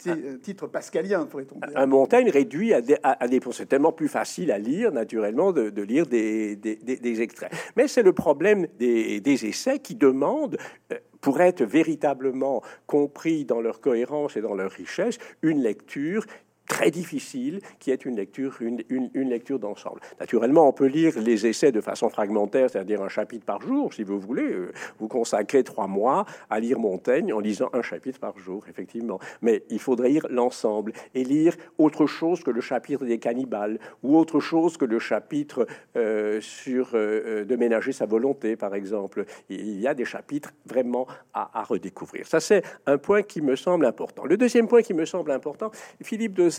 [0.41, 1.77] titre pascalien, pourrait-on dire.
[1.77, 5.81] Un Montaigne réduit à des, à, des C'est tellement plus facile à lire, naturellement, de,
[5.81, 7.51] lire des, des, extraits.
[7.75, 10.57] Mais c'est le problème des, essais qui demandent,
[10.91, 16.25] euh, pour être véritablement compris dans leur cohérence et dans leur richesse, une lecture
[16.67, 20.01] très difficile, qui est une lecture, une, une, lecture d'ensemble.
[20.19, 24.03] Naturellement, on peut lire les essais de façon fragmentaire, c'est-à-dire un chapitre par jour, si
[24.03, 24.43] vous voulez.
[24.43, 29.19] Euh, vous consacrez trois mois à lire Montaigne en lisant un chapitre par jour, effectivement.
[29.41, 34.17] Mais il faudrait lire l'ensemble et lire autre chose que le chapitre des cannibales ou
[34.17, 39.25] autre chose que le chapitre euh, sur euh, de ménager sa volonté, par exemple.
[39.49, 42.25] Il y a des chapitres vraiment à, à redécouvrir.
[42.27, 44.25] Ça, c'est un point qui me semble important.
[44.25, 46.49] Le deuxième point qui me semble important, Philippe de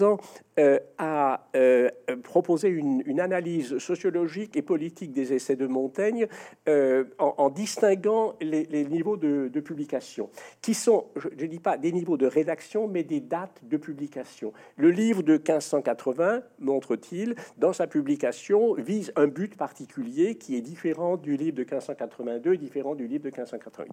[0.59, 1.91] euh, a euh,
[2.23, 6.29] proposé une, analyse sociologique et politique des essais de Montaigne
[6.67, 10.31] euh, en, distinguant les, niveaux de, publication,
[10.63, 14.55] qui sont, je ne dis pas des niveaux de rédaction, mais des dates de publication.
[14.77, 21.19] Le livre de 1580, montre-t-il, dans sa publication, vise un but particulier qui est différent
[21.19, 23.93] du livre de 1582 et différent du livre de 1588.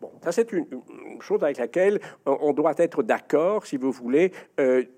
[0.00, 0.66] Bon, ça c'est une,
[1.20, 4.32] chose avec laquelle on doit être d'accord, si vous voulez,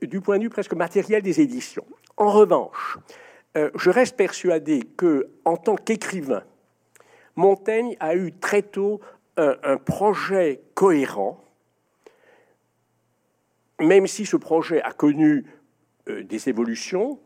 [0.02, 1.86] du point presque matériel des éditions.
[2.16, 2.98] En revanche,
[3.56, 6.44] euh, je reste persuadé que, en tant qu'écrivain,
[7.36, 9.00] Montaigne a eu très tôt
[9.36, 11.42] un, projet cohérent,
[13.80, 15.46] même si ce projet a connu
[16.08, 17.18] euh, des évolutions,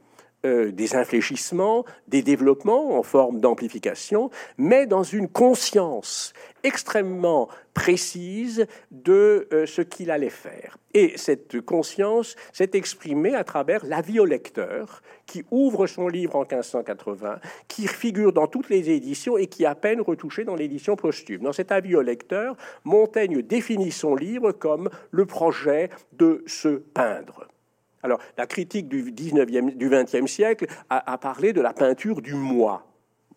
[0.45, 6.32] euh, des infléchissements, des développements en forme d'amplification, mais dans une conscience
[6.62, 10.78] extrêmement précise de euh, ce qu'il allait faire.
[10.95, 16.42] Et cette conscience s'est exprimée à travers l'avis au lecteur, qui ouvre son livre en
[16.42, 17.38] 1580,
[17.68, 21.42] qui figure dans toutes les éditions et qui est à peine retouché dans l'édition posthume.
[21.42, 27.49] Dans cet avis au lecteur, Montaigne définit son livre comme le projet de se peindre.
[28.05, 32.86] Alors, la critique du, 19e, du 20e siècle a, parlé de la peinture du moi.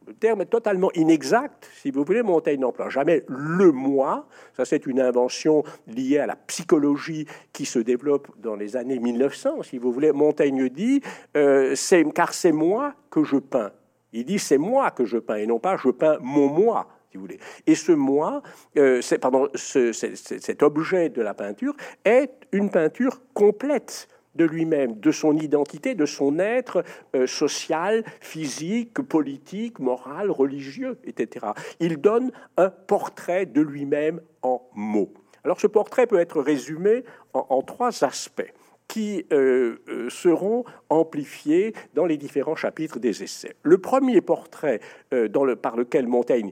[0.05, 1.69] Le terme est totalement inexact.
[1.73, 4.27] Si vous voulez, Montaigne n'emploie jamais le moi.
[4.57, 9.63] Ça, c'est une invention liée à la psychologie qui se développe dans les années 1900.
[9.63, 11.01] Si vous voulez, Montaigne dit
[11.37, 11.75] euh,
[12.13, 13.71] car c'est moi que je peins.
[14.11, 16.87] Il dit c'est moi que je peins et non pas je peins mon moi.
[17.09, 17.39] Si vous voulez.
[17.65, 18.41] Et ce moi,
[18.77, 25.35] euh, pardon, cet objet de la peinture est une peinture complète de lui-même, de son
[25.37, 26.83] identité, de son être
[27.15, 31.47] euh, social, physique, politique, moral, religieux, etc.
[31.79, 35.13] Il donne un portrait de lui-même en mots.
[35.43, 38.51] Alors ce portrait peut être résumé en trois aspects
[38.87, 43.55] qui euh, euh, seront amplifiés dans les différents chapitres des essais.
[43.63, 44.79] Le premier portrait
[45.13, 46.51] euh, par lequel Montaigne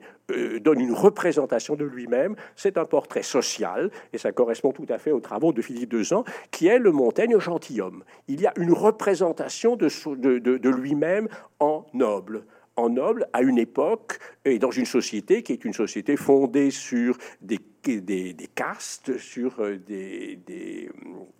[0.61, 5.11] donne une représentation de lui-même, c'est un portrait social, et ça correspond tout à fait
[5.11, 8.03] aux travaux de Philippe Dezan, qui est le Montaigne gentilhomme.
[8.27, 11.27] Il y a une représentation de lui-même
[11.59, 12.43] en noble
[12.77, 17.17] en noble à une époque et dans une société qui est une société fondée sur
[17.41, 20.89] des des, des, castes, sur euh, des, des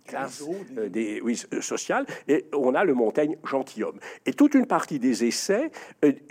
[0.06, 0.44] classes
[0.76, 3.98] euh, des, oui, euh, sociales, et on a le Montaigne gentilhomme.
[4.24, 5.70] Et toute une partie des essais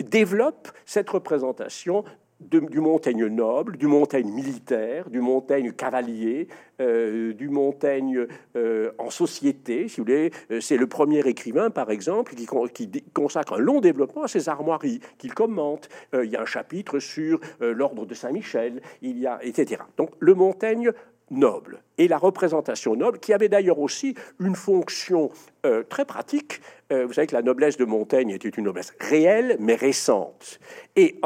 [0.00, 2.04] développe cette représentation
[2.40, 6.48] du Montaigne noble, du Montaigne militaire, du Montaigne cavalier,
[6.80, 8.26] euh, du Montaigne
[8.56, 10.30] euh, en société, si vous voulez.
[10.50, 12.46] Euh, c'est le premier écrivain, par exemple, qui,
[13.14, 15.88] consacre un long développement à ses armoiries, qu'il commente.
[16.12, 19.82] il y a un chapitre sur l'ordre de Saint-Michel, il y a, etc.
[19.96, 20.92] Donc le Montaigne
[21.30, 25.30] noble et la représentation noble, qui avait d'ailleurs aussi une fonction
[25.88, 26.60] très pratique.
[26.90, 30.60] vous savez que la noblesse de Montaigne était une noblesse réelle mais récente.
[30.94, 31.18] Et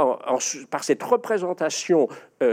[0.70, 2.08] par cette représentation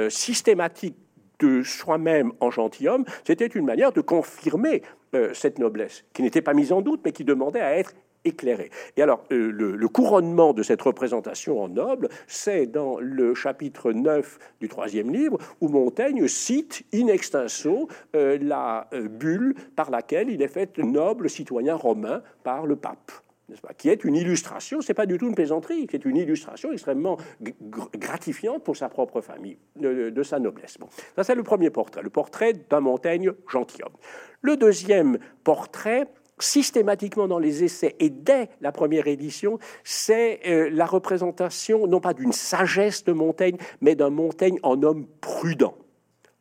[0.10, 0.98] systématique
[1.40, 4.82] de soi-même en gentilhomme, c'était une manière de confirmer
[5.16, 7.94] euh, cette noblesse, qui n'était pas mise en doute, mais qui demandait à être
[8.28, 8.70] éclairée.
[8.96, 14.38] Et alors, euh, le, couronnement de cette représentation en noble, c'est dans le chapitre 9
[14.60, 20.48] du troisième livre, où Montaigne cite in extenso euh, la bulle par laquelle il est
[20.48, 23.12] fait noble citoyen romain par le pape
[23.78, 27.18] qui est une illustration, c'est pas du tout une plaisanterie, c'est une illustration extrêmement
[27.96, 30.78] gratifiante pour sa propre famille, de, sa noblesse.
[30.78, 30.88] Bon.
[31.16, 33.94] Ça, c'est le premier portrait, le portrait d'un Montaigne gentilhomme.
[34.42, 36.08] Le deuxième portrait
[36.40, 42.14] systématiquement dans les essais et dès la première édition, c'est euh, la représentation non pas
[42.14, 45.76] d'une sagesse de Montaigne, mais d'un Montaigne en homme prudent.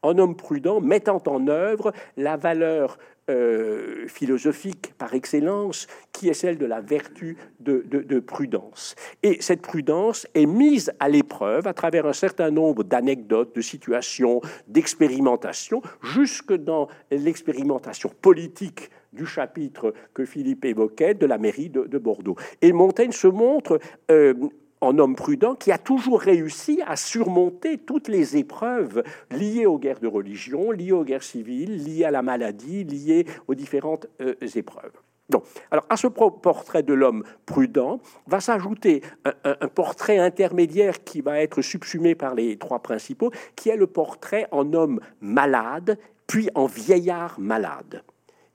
[0.02, 6.58] En homme prudent, mettant en œuvre la valeur euh, philosophique par excellence, qui est celle
[6.58, 8.94] de la vertu de, prudence.
[9.24, 14.40] Et cette prudence est mise à l'épreuve à travers un certain nombre d'anecdotes, de situations,
[14.68, 22.36] d'expérimentations, jusque dans l'expérimentation politique du chapitre que Philippe évoquait de la mairie de, Bordeaux.
[22.62, 24.34] Et Montaigne se montre euh,
[24.80, 30.00] en homme prudent qui a toujours réussi à surmonter toutes les épreuves liées aux guerres
[30.00, 34.92] de religion, liées aux guerres civiles, liées à la maladie, liées aux différentes euh, épreuves.
[35.28, 41.40] Donc, alors à ce portrait de l'homme prudent va s'ajouter un, portrait intermédiaire qui va
[41.40, 45.98] être subsumé par les trois principaux, qui est le portrait en homme malade,
[46.28, 48.02] puis en vieillard malade.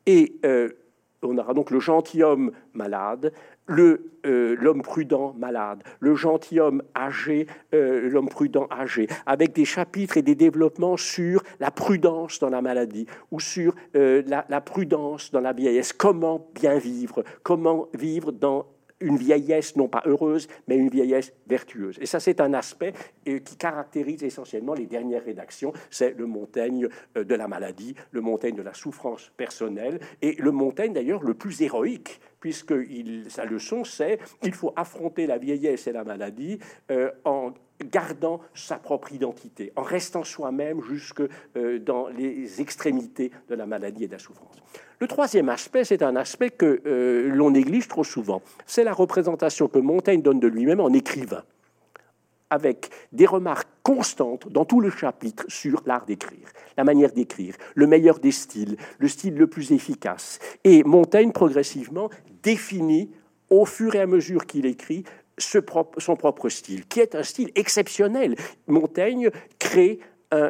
[0.05, 0.69] Et euh,
[1.21, 3.31] on aura donc le gentilhomme malade,
[3.69, 10.21] euh, l'homme prudent malade, le gentilhomme âgé, euh, l'homme prudent âgé, avec des chapitres et
[10.21, 15.53] des développements sur la prudence dans la maladie ou sur la, la, prudence dans la
[15.53, 15.93] vieillesse.
[15.93, 17.23] Comment bien vivre?
[17.43, 18.65] Comment vivre dans
[19.01, 21.97] une vieillesse non pas heureuse, mais une vieillesse vertueuse.
[21.99, 22.93] Et ça, c'est un aspect
[23.27, 25.73] euh, qui caractérise essentiellement les dernières rédactions.
[25.89, 26.87] C'est le Montaigne
[27.17, 31.33] euh, de la maladie, le Montaigne de la souffrance personnelle, et le Montaigne d'ailleurs le
[31.33, 32.73] plus héroïque, puisque
[33.29, 37.53] sa leçon, c'est il faut affronter la vieillesse et la maladie euh, en
[37.83, 41.23] gardant sa propre identité, en restant soi-même jusque
[41.85, 44.61] dans les extrémités de la maladie et de la souffrance.
[45.01, 48.43] Le troisième aspect, c'est un aspect que euh, l'on néglige trop souvent.
[48.67, 51.43] C'est la représentation que Montaigne donne de lui-même en écrivain,
[52.51, 57.87] avec des remarques constantes dans tout le chapitre sur l'art d'écrire, la manière d'écrire, le
[57.87, 60.37] meilleur des styles, le style le plus efficace.
[60.63, 62.11] Et Montaigne, progressivement,
[62.43, 63.09] définit,
[63.49, 65.03] au fur et à mesure qu'il écrit,
[65.41, 68.35] son propre style, qui est un style exceptionnel.
[68.67, 69.29] Montaigne
[69.59, 69.99] crée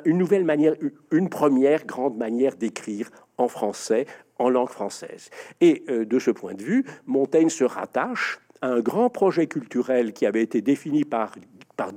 [0.05, 0.75] une nouvelle manière,
[1.11, 4.05] une première grande manière d'écrire en français,
[4.37, 5.29] en langue française.
[5.59, 10.13] Et euh, de ce point de vue, Montaigne se rattache à un grand projet culturel
[10.13, 11.33] qui avait été défini par
[11.77, 11.93] par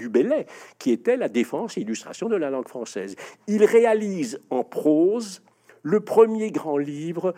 [0.79, 3.17] qui était la défense et illustration de la langue française.
[3.47, 5.43] Il réalise en prose
[5.83, 7.35] le premier grand livre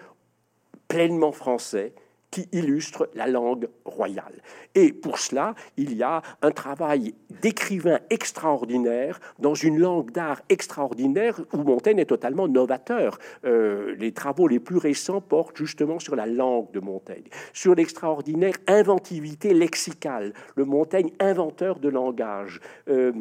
[0.86, 1.92] pleinement français
[2.30, 4.42] qui illustre la langue royale.
[4.74, 11.40] Et pour cela, il y a un travail d'écrivain extraordinaire dans une langue d'art extraordinaire
[11.52, 13.18] où Montaigne est totalement novateur.
[13.44, 18.54] Euh, les travaux les plus récents portent justement sur la langue de Montaigne, sur l'extraordinaire
[18.66, 22.60] inventivité lexicale, le Montaigne inventeur de langage.
[22.88, 23.12] Euh,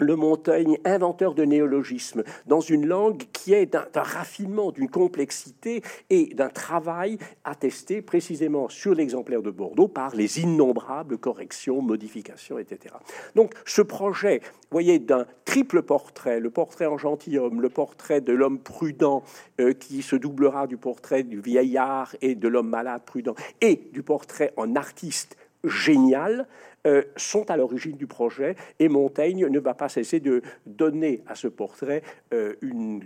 [0.00, 6.34] le Montaigne, inventeur de néologisme, dans une langue qui est d'un raffinement, d'une complexité et
[6.34, 12.94] d'un travail attesté précisément sur l'exemplaire de Bordeaux par les innombrables corrections, modifications, etc.
[13.34, 14.40] Donc ce projet,
[14.70, 19.22] voyez, d'un triple portrait, le portrait en gentilhomme, le portrait de l'homme prudent
[19.60, 24.02] euh, qui se doublera du portrait du vieillard et de l'homme malade prudent, et du
[24.02, 26.46] portrait en artiste génial,
[26.86, 31.34] euh, sont à l'origine du projet et Montaigne ne va pas cesser de donner à
[31.34, 32.02] ce portrait
[32.32, 33.02] euh, une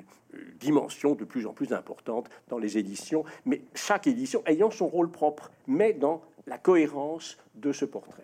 [0.61, 5.11] dimension de plus en plus importante dans les éditions, mais chaque édition ayant son rôle
[5.11, 8.23] propre, mais dans la cohérence de ce portrait.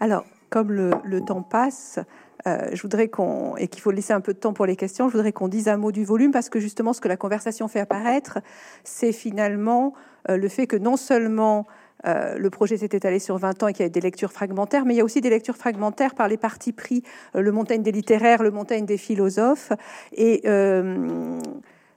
[0.00, 1.98] Alors, comme le, temps passe,
[2.46, 5.08] euh, je voudrais qu'on et qu'il faut laisser un peu de temps pour les questions.
[5.08, 7.68] Je voudrais qu'on dise un mot du volume parce que justement, ce que la conversation
[7.68, 8.38] fait apparaître,
[8.82, 9.92] c'est finalement
[10.26, 11.66] le fait que non seulement
[12.06, 14.84] euh, le projet s'est étalé sur 20 ans et qu'il y a des lectures fragmentaires,
[14.84, 17.02] mais il y a aussi des lectures fragmentaires par les partis pris,
[17.34, 19.72] euh, le Montaigne des littéraires, le Montaigne des philosophes.
[20.12, 21.38] Et euh,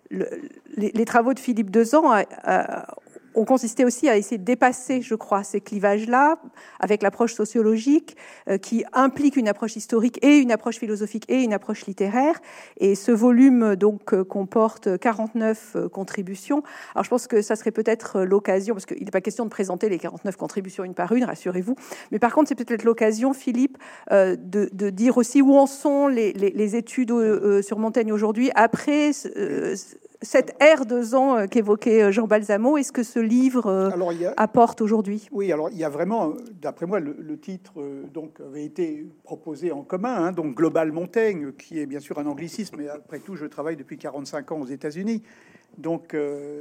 [0.09, 2.13] les, travaux de Philippe Dezan
[3.37, 6.39] ont consisté aussi à essayer de dépasser, je crois, ces clivages-là
[6.79, 8.17] avec l'approche sociologique
[8.49, 12.39] euh, qui implique une approche historique et une approche philosophique et une approche littéraire.
[12.77, 16.63] Et ce volume donc euh, comporte 49 euh, contributions.
[16.95, 19.87] Alors je pense que ça serait peut-être l'occasion, parce qu'il n'est pas question de présenter
[19.87, 21.75] les 49 contributions une par une, rassurez-vous.
[22.11, 23.77] Mais par contre, c'est peut-être l'occasion, Philippe,
[24.09, 27.13] de, dire aussi où en sont les, les études
[27.61, 29.11] sur Montaigne aujourd'hui après
[30.21, 34.81] cette ère de ans euh, qu'évoquait euh, Jean Balsamo, est-ce que ce livre euh, apporte
[34.81, 35.27] aujourd'hui?
[35.31, 37.73] Oui, alors il y a vraiment, d'après moi, le, titre
[38.13, 42.25] donc avait été proposé en commun, hein, donc Global Montaigne, qui est bien sûr un
[42.25, 45.21] anglicisme, mais après tout, je travaille depuis 45 ans aux États-Unis,
[45.77, 46.15] donc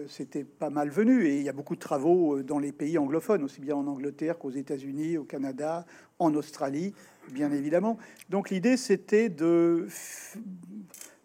[0.06, 1.26] c'était pas mal venu.
[1.26, 4.38] Et il y a beaucoup de travaux dans les pays anglophones, aussi bien en Angleterre
[4.38, 5.86] qu'aux États-Unis, au Canada,
[6.18, 6.92] en Australie,
[7.32, 7.96] bien évidemment.
[8.28, 9.86] Donc l'idée, c'était de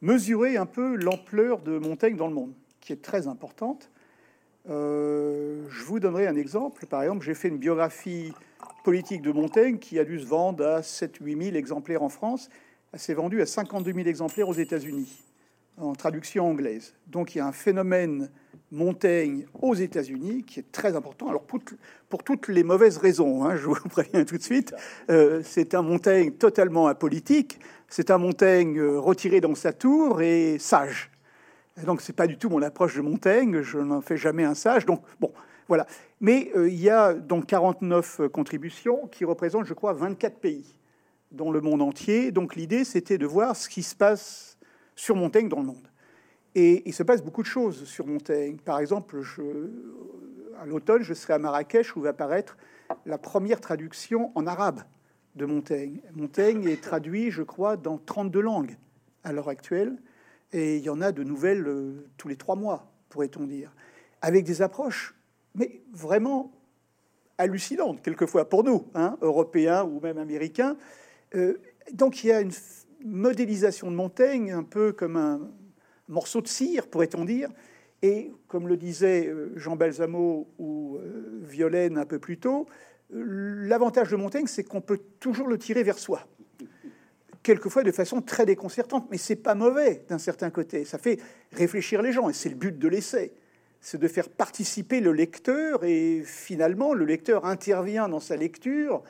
[0.01, 3.89] mesurer un peu l'ampleur de Montaigne dans le monde, qui est très importante.
[4.67, 6.85] je vous donnerai un exemple.
[6.85, 8.33] Par exemple, j'ai fait une biographie
[8.83, 12.49] politique de Montaigne qui a dû se vendre à 7-8 000 exemplaires en France.
[12.93, 15.30] Elle s'est vendue à 52 000 exemplaires aux États-Unis
[15.77, 16.93] en traduction anglaise.
[17.07, 18.29] Donc il y a un phénomène
[18.71, 21.27] Montaigne aux États-Unis qui est très important.
[21.27, 24.73] Alors pour, toutes les mauvaises raisons, hein, je vous préviens tout de suite,
[25.09, 27.59] euh, c'est un Montaigne totalement apolitique,
[27.89, 31.11] c'est un Montaigne euh, retiré dans sa tour et sage.
[31.81, 34.55] Et donc c'est pas du tout mon approche de Montaigne, je n'en fais jamais un
[34.55, 34.85] sage.
[34.85, 35.31] Donc bon,
[35.67, 35.85] voilà.
[36.21, 40.77] Mais euh, il y a donc 49 contributions qui représentent, je crois, 24 pays
[41.31, 42.31] dans le monde entier.
[42.31, 44.50] Donc l'idée, c'était de voir ce qui se passe
[45.01, 45.87] sur Montaigne dans le monde.
[46.53, 48.57] Et il se passe beaucoup de choses sur Montaigne.
[48.57, 49.41] Par exemple, je,
[50.59, 52.55] à l'automne, je serai à Marrakech où va apparaître
[53.07, 54.83] la première traduction en arabe
[55.35, 56.01] de Montaigne.
[56.13, 58.77] Montaigne est traduit, je crois, dans 32 langues
[59.23, 59.97] à l'heure actuelle.
[60.53, 63.73] Et il y en a de nouvelles euh, tous les trois mois, pourrait-on dire,
[64.21, 65.15] avec des approches,
[65.55, 66.51] mais vraiment
[67.39, 70.77] hallucinantes, quelquefois pour nous, hein, Européens ou même Américains.
[71.33, 71.59] Euh,
[71.91, 72.51] donc il y a une
[73.05, 75.51] modélisation de Montaigne, un peu comme un
[76.07, 77.49] morceau de cire, pourrait-on dire.
[78.01, 82.65] Et comme le disait euh, Jean Balsamo ou euh, Violaine un peu plus tôt,
[83.11, 86.25] l'avantage de Montaigne, c'est qu'on peut toujours le tirer vers soi.
[87.43, 90.85] Quelquefois de façon très déconcertante, mais c'est pas mauvais d'un certain côté.
[90.85, 91.19] Ça fait
[91.51, 93.33] réfléchir les gens, et c'est le but de l'essai.
[93.79, 99.03] C'est de faire participer le lecteur, et finalement, le lecteur intervient dans sa lecture.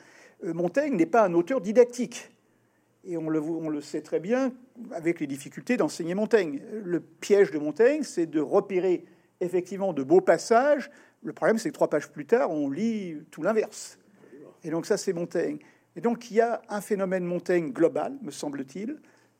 [0.45, 2.31] Euh, Montaigne n'est pas un auteur didactique.
[3.03, 4.53] Et on le, on le, sait très bien
[4.91, 6.61] avec les difficultés d'enseigner Montaigne.
[6.83, 9.05] Le piège de Montaigne, c'est de repérer
[9.39, 10.91] effectivement de beaux passages.
[11.23, 13.97] Le problème, c'est que trois pages plus tard, on lit tout l'inverse.
[14.63, 15.57] Et donc ça, c'est Montaigne.
[15.95, 18.97] Et donc il y a un phénomène Montaigne global, me semble-t-il,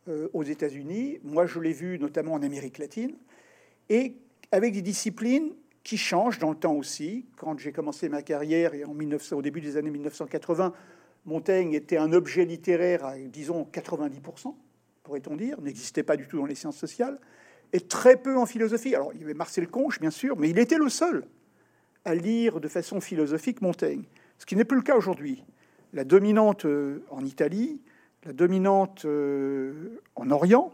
[0.07, 1.19] euh, aux États-Unis.
[1.23, 3.15] Moi, je l'ai vu notamment en Amérique latine,
[3.89, 4.15] et
[4.51, 5.51] avec des disciplines
[5.83, 7.25] qui changent dans le temps aussi.
[7.37, 10.73] Quand j'ai commencé ma carrière, et en 1900, au début des années 1980,
[11.25, 14.55] Montaigne était un objet littéraire à, disons, 90%,
[15.03, 17.19] pourrait-on dire, n'existait pas du tout dans les sciences sociales,
[17.73, 18.95] et très peu en philosophie.
[18.95, 21.25] Alors, il y avait Marcel Conche, bien sûr, mais il était le seul
[22.05, 24.03] à lire de façon philosophique Montaigne,
[24.37, 25.43] ce qui n'est plus le cas aujourd'hui.
[25.93, 27.81] La dominante euh, en Italie,
[28.23, 30.73] la dominante euh, en Orient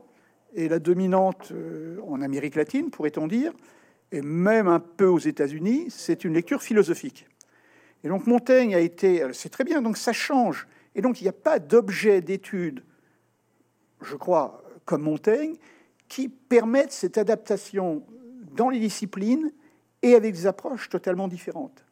[0.53, 3.53] et la dominante euh, en Amérique latine, pourrait-on dire,
[4.11, 7.27] et même un peu aux États-Unis, c'est une lecture philosophique.
[8.03, 10.67] Et donc Montaigne a été, c'est très bien, donc ça change.
[10.95, 12.83] Et donc il n'y a pas d'objet d'étude,
[14.01, 15.55] je crois, comme Montaigne,
[16.07, 18.03] qui permette cette adaptation
[18.55, 19.51] dans les disciplines
[20.01, 21.85] et avec des approches totalement différentes.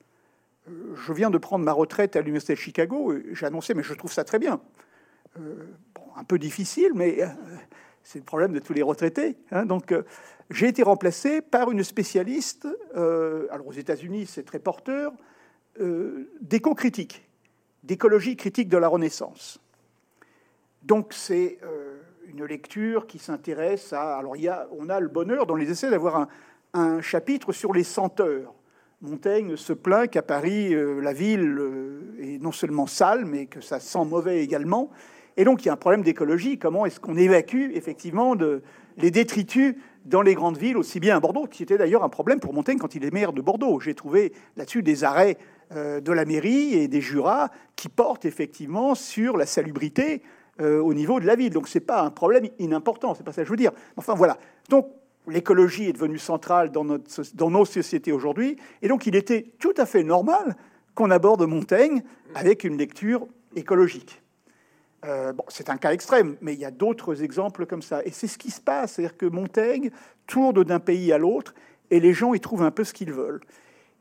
[0.68, 3.94] Euh, je viens de prendre ma retraite à l'Université de Chicago, j'ai annoncé, mais je
[3.94, 4.60] trouve ça très bien.
[5.40, 5.66] Euh,
[6.16, 7.28] un peu difficile, mais euh,
[8.04, 9.38] c'est le problème de tous les retraités.
[9.52, 9.66] Hein.
[9.66, 9.94] donc,
[10.50, 12.68] j'ai été remplacé par une spécialiste.
[12.94, 15.12] alors, aux États-Unis, c'est très porteur
[15.82, 17.28] euh, d'éco-critique,
[17.84, 19.60] d'écologie critique de la Renaissance.
[20.84, 21.98] Donc c'est euh,
[22.28, 24.18] une lecture qui s'intéresse à...
[24.18, 26.30] Alors il y a, on a le bonheur dans les essais d'avoir
[26.74, 28.54] un, chapitre sur les senteurs.
[29.02, 31.62] Montaigne se plaint qu'à Paris, euh, la ville
[32.22, 34.92] est non seulement sale, mais que ça sent mauvais également.
[35.36, 36.58] Et donc il y a un problème d'écologie.
[36.58, 38.34] Comment est-ce qu'on évacue effectivement
[38.96, 42.40] les détritus dans les grandes villes, aussi bien à Bordeaux, qui était d'ailleurs un problème
[42.40, 43.82] pour Montaigne quand il est maire de Bordeaux?
[43.82, 45.38] J'ai trouvé là-dessus des arrêts
[45.76, 50.22] de la mairie et des jurats qui portent effectivement sur la salubrité
[50.62, 51.52] euh, au niveau de la ville.
[51.52, 53.74] Donc c'est pas un problème inimportant, c'est pas ça que je veux dire.
[53.98, 54.38] Enfin voilà.
[54.70, 54.88] Donc
[55.28, 57.04] l'écologie est devenue centrale dans, notre,
[57.34, 60.56] dans nos sociétés aujourd'hui, et donc il était tout à fait normal
[60.94, 62.04] qu'on aborde Montaigne
[62.36, 64.22] avec une lecture écologique.
[65.04, 68.02] Euh, bon, c'est un cas extrême, mais il y a d'autres exemples comme ça.
[68.06, 69.92] Et c'est ce qui se passe, c'est-à-dire que Montaigne
[70.26, 71.54] tourne d'un pays à l'autre,
[71.92, 73.42] et les gens y trouvent un peu ce qu'ils veulent.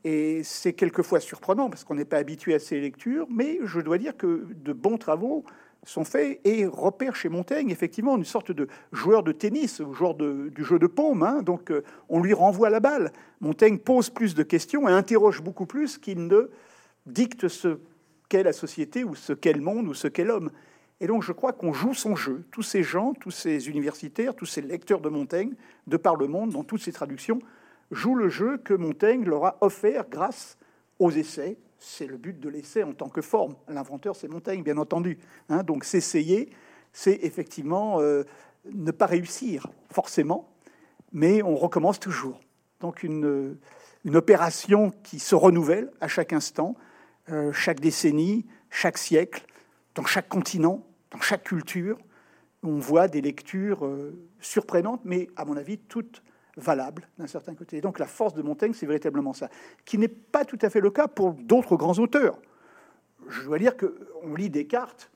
[0.05, 3.97] Et c'est quelquefois surprenant parce qu'on n'est pas habitué à ces lectures, mais je dois
[3.97, 5.43] dire que de bons travaux
[5.83, 10.63] sont faits et repèrent chez Montaigne effectivement une sorte de joueur de tennis, joueur du
[10.63, 11.23] jeu de paume.
[11.23, 11.41] Hein.
[11.41, 13.11] donc euh, on lui renvoie la balle.
[13.41, 16.51] Montaigne pose plus de questions et interroge beaucoup plus qu'il ne
[17.07, 17.79] dicte ce
[18.29, 20.51] qu'est la société ou ce qu'est le monde ou ce qu'est l'homme.
[21.01, 22.43] Et donc je crois qu'on joue son jeu.
[22.51, 25.53] Tous ces gens, tous ces universitaires, tous ces lecteurs de Montaigne,
[25.87, 27.39] de par le monde, dans toutes ces traductions,
[27.91, 30.57] joue le jeu que Montaigne leur a offert grâce
[30.99, 31.57] aux essais.
[31.77, 33.55] C'est le but de l'essai en tant que forme.
[33.67, 35.19] L'inventeur, c'est Montaigne, bien entendu.
[35.49, 35.63] Hein.
[35.63, 36.49] donc s'essayer,
[36.93, 38.23] c'est effectivement euh,
[38.71, 40.49] ne pas réussir, forcément,
[41.11, 42.39] mais on recommence toujours.
[42.79, 43.57] Donc une,
[44.05, 46.75] une opération qui se renouvelle à chaque instant,
[47.29, 49.45] euh, chaque décennie, chaque siècle,
[49.95, 51.97] dans chaque continent, dans chaque culture.
[52.63, 56.23] On voit des lectures euh, surprenantes, mais à mon avis, toutes
[56.57, 57.81] valable d'un certain côté.
[57.81, 59.49] donc la force de Montaigne, c'est véritablement ça,
[59.83, 62.39] qui n'est pas tout à fait le cas pour d'autres grands auteurs.
[63.27, 65.11] Je dois dire qu'on lit Descartes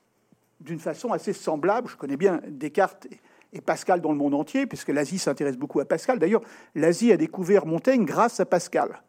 [0.60, 1.88] d'une façon assez semblable.
[1.90, 3.08] Je connais bien Descartes
[3.54, 6.20] et Pascal dans le monde entier, puisque l'Asie s'intéresse beaucoup à Pascal.
[6.20, 6.42] D'ailleurs,
[6.76, 9.02] l'Asie a découvert Montaigne grâce à Pascal.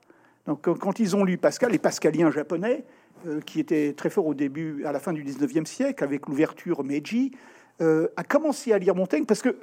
[0.46, 2.84] Donc quand ils ont lu Pascal, les pascaliens japonais,
[3.26, 6.82] euh, qui étaient très forts au début, à la fin du 19e siècle, avec l'ouverture
[6.82, 7.32] Meiji,
[7.82, 9.56] euh, a commencé à lire Montaigne parce que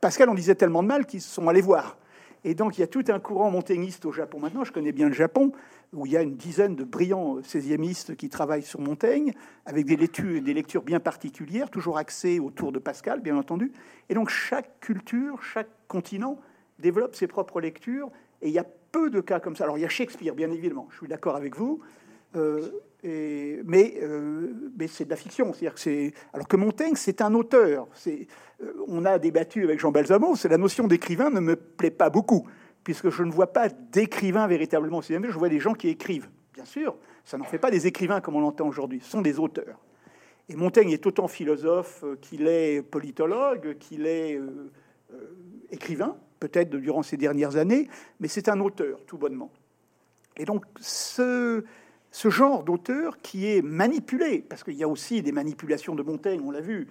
[0.00, 1.98] Pascal en disait tellement de mal qu'ils sont allés voir.
[2.44, 4.64] Et donc il y a tout un courant montagniste au Japon maintenant.
[4.64, 5.52] Je connais bien le Japon,
[5.92, 9.32] où il y a une dizaine de brillants 16e qui travaillent sur Montaigne,
[9.66, 13.72] avec des lectures, des lectures bien particulières, toujours axées autour de Pascal, bien entendu.
[14.08, 16.38] Et donc chaque culture, chaque continent
[16.78, 19.64] développe ses propres lectures, et il y a peu de cas comme ça.
[19.64, 21.80] Alors il y a Shakespeare, bien évidemment, je suis d'accord avec vous,
[22.36, 22.70] euh,
[23.04, 25.52] et, mais, euh, mais c'est de la fiction.
[25.52, 27.86] C'est-à-dire que alors que Montaigne, c'est un auteur.
[28.06, 28.24] Euh,
[28.88, 30.34] on a débattu avec Jean Balsamo.
[30.36, 32.46] C'est la notion d'écrivain ne me plaît pas beaucoup,
[32.82, 36.28] puisque je ne vois pas d'écrivain véritablement Je vois des gens qui écrivent.
[36.54, 39.00] Bien sûr, ça n'en fait pas des écrivains comme on l'entend aujourd'hui.
[39.00, 39.78] Ce sont des auteurs.
[40.48, 44.40] Et Montaigne est autant philosophe qu'il est politologue, qu'il est
[45.70, 47.88] écrivain, peut-être durant ces dernières années,
[48.18, 49.50] mais c'est un auteur, tout bonnement.
[50.36, 51.64] Et donc, ce,
[52.10, 56.40] ce genre d'auteur qui est manipulé, parce qu'il y a aussi des manipulations de Montaigne,
[56.44, 56.88] on l'a vu,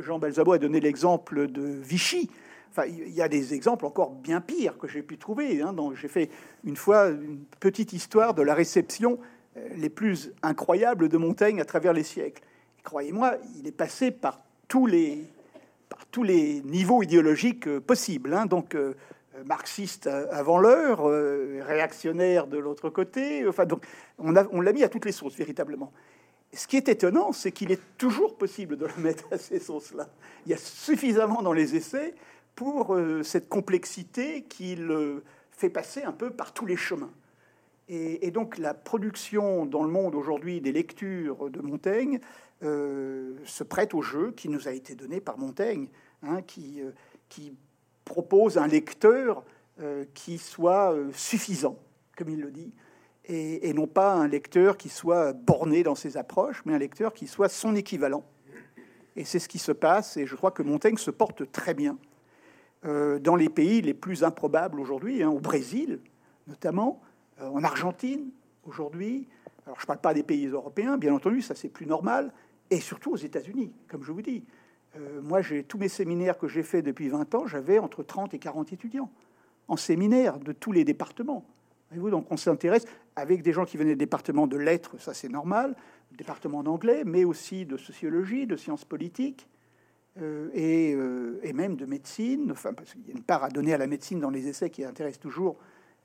[0.00, 2.30] Jean Balsabo a donné l'exemple de Vichy,
[2.72, 5.60] Enfin, il y a des exemples encore bien pires que j'ai pu trouver.
[5.60, 5.76] Hein.
[5.94, 6.30] J'ai fait
[6.64, 9.18] une fois une petite histoire de la réception
[9.58, 12.42] euh, les plus incroyables de Montaigne à travers les siècles.
[12.82, 15.26] Croyez-moi, il est passé par tous les,
[15.90, 18.32] par tous les niveaux idéologiques euh, possibles.
[18.32, 18.46] Hein.
[18.46, 18.94] Donc, euh,
[19.46, 23.46] marxiste avant l'heure, euh, réactionnaire de l'autre côté.
[23.46, 23.84] Enfin, donc,
[24.18, 24.30] on
[24.60, 25.92] l'a mis à toutes les sources, véritablement.
[26.52, 30.08] ce qui est étonnant, c'est qu'il est toujours possible de le mettre à ces sources-là.
[30.46, 32.14] Il y a suffisamment dans les essais
[32.54, 34.90] pour euh, cette complexité qu'il
[35.50, 37.12] fait passer un peu par tous les chemins.
[37.88, 42.20] Et, donc la production dans le monde aujourd'hui des lectures de Montaigne
[42.62, 45.88] se prête au jeu qui nous a été donné par Montaigne,
[46.22, 46.80] hein, qui,
[47.28, 47.54] qui
[48.04, 49.44] propose un lecteur
[49.80, 51.78] euh, qui soit euh, suffisant,
[52.16, 52.72] comme il le dit,
[53.24, 57.26] et, non pas un lecteur qui soit borné dans ses approches, mais un lecteur qui
[57.26, 58.24] soit son équivalent.
[59.16, 61.96] Et c'est ce qui se passe, et je crois que Montaigne se porte très bien
[62.84, 66.00] euh, dans les pays les plus improbables aujourd'hui, hein, au Brésil
[66.48, 67.00] notamment,
[67.40, 68.30] en Argentine
[68.64, 69.28] aujourd'hui.
[69.64, 72.32] Alors je ne parle pas des pays européens, bien entendu, ça c'est plus normal,
[72.68, 74.44] et surtout aux États-Unis, comme je vous dis.
[74.96, 78.38] Euh, moi, tous mes séminaires que j'ai faits depuis 20 ans, j'avais entre 30 et
[78.38, 79.10] 40 étudiants
[79.68, 81.44] en séminaire de tous les départements.
[81.92, 82.84] Vous, donc on s'intéresse
[83.16, 85.76] avec des gens qui venaient des départements de lettres, ça c'est normal,
[86.16, 89.46] département d'anglais, mais aussi de sociologie, de sciences politiques
[90.20, 92.50] euh, et, euh, et, même de médecine.
[92.52, 94.70] Enfin, parce qu'il y a une part à donner à la médecine dans les essais
[94.70, 95.56] qui intéresse toujours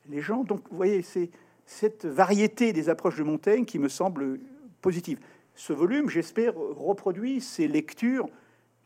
[0.09, 0.43] les gens.
[0.43, 1.29] Donc, vous voyez, c'est
[1.65, 4.39] cette variété des approches de Montaigne qui me semble
[4.81, 5.19] positive.
[5.55, 8.29] Ce volume, j'espère, reproduit ces lectures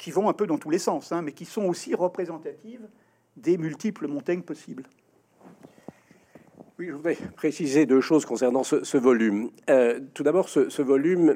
[0.02, 2.88] qui vont un peu dans tous les sens, hein, mais qui sont aussi représentatives
[3.38, 4.84] des multiples montagnes possibles.
[6.80, 9.52] Oui, je voudrais préciser deux choses concernant ce, volume.
[9.70, 11.36] Euh, tout d'abord, ce, volume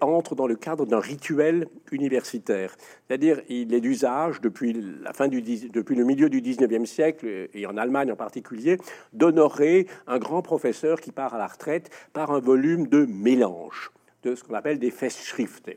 [0.00, 2.76] entre dans le cadre d'un rituel universitaire,
[3.08, 7.66] c'est-à-dire il est d'usage depuis la fin du depuis le milieu du 19e siècle et
[7.66, 8.78] en Allemagne en particulier
[9.12, 13.90] d'honorer un grand professeur qui part à la retraite par un volume de mélange
[14.22, 15.74] de ce qu'on appelle des Festschriften.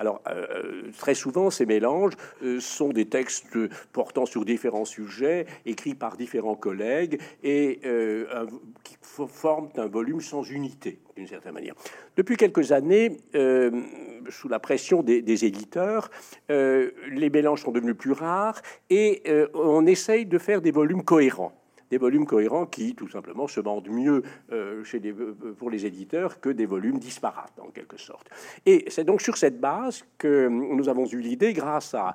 [0.00, 3.58] Alors, euh, très souvent, ces mélanges euh, sont des textes
[3.92, 8.46] portant sur différents sujets, écrits par différents collègues, et euh,
[8.82, 11.74] qui forment un volume sans unité, d'une certaine manière.
[12.16, 13.18] Depuis quelques années,
[14.30, 16.10] sous la pression des, des éditeurs,
[16.48, 19.22] les mélanges sont devenus plus rares, et
[19.52, 21.59] on essaye de faire des volumes cohérents
[21.90, 24.22] des volumes cohérents qui, tout simplement, se vendent mieux
[24.52, 28.28] euh, chez des, euh, pour les éditeurs que des volumes disparates, en quelque sorte.
[28.66, 32.14] Et c'est donc sur cette base que nous avons eu l'idée, grâce à,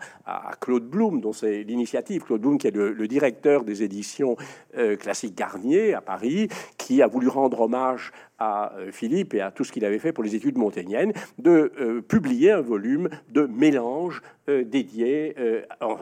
[0.61, 4.35] Claude Blum, dont c'est l'initiative, Claude Blum qui est le, directeur des éditions
[4.77, 6.47] euh, classiques Garnier à Paris,
[6.77, 10.11] qui a voulu rendre hommage à euh, Philippe et à tout ce qu'il avait fait
[10.11, 15.35] pour les études montaigniennes, de euh, publier un volume de mélange euh, dédié,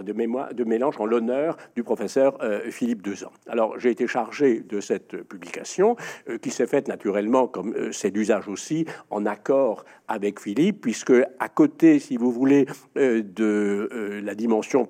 [0.03, 2.37] de, mémoire, de mélange en l'honneur du professeur
[2.69, 3.31] Philippe Dezan.
[3.47, 5.95] Alors j'ai été chargé de cette publication,
[6.41, 11.99] qui s'est faite naturellement, comme c'est d'usage aussi, en accord avec Philippe, puisque à côté,
[11.99, 12.65] si vous voulez,
[12.95, 14.87] de la dimension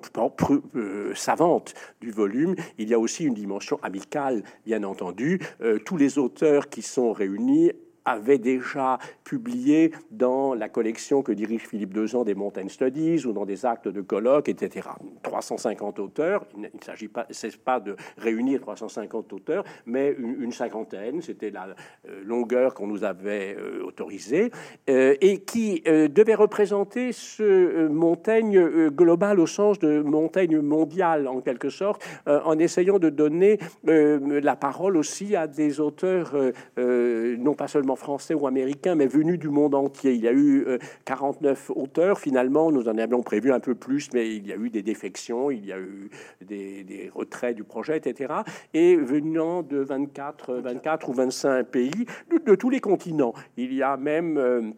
[1.14, 5.40] savante du volume, il y a aussi une dimension amicale, bien entendu.
[5.84, 7.72] tous les auteurs qui sont réunis réunis
[8.04, 13.46] avait déjà publié dans la collection que dirige Philippe Dezan des Mountain Studies ou dans
[13.46, 14.88] des actes de colloques, etc.
[15.22, 21.68] 350 auteurs, il ne s'agit pas, de réunir 350 auteurs, mais une, cinquantaine, c'était la
[22.08, 24.50] euh, longueur qu'on nous avait euh, autorisée,
[24.88, 31.70] euh, et qui devait représenter ce Montaigne global au sens de Montaigne mondial, en quelque
[31.70, 36.34] sorte, en essayant de donner la parole aussi à des auteurs
[36.76, 40.12] non pas seulement français ou américains, mais venus du monde entier.
[40.12, 40.66] Il y a eu
[41.04, 44.70] 49 auteurs, finalement, nous en avions prévu un peu plus, mais il y a eu
[44.70, 48.34] des défections, il y a eu des, retraits du projet, etc.
[48.72, 51.90] Et venant de 24, 24 ou 25 pays,
[52.30, 53.34] de, de tous les continents.
[53.56, 54.74] Il y a même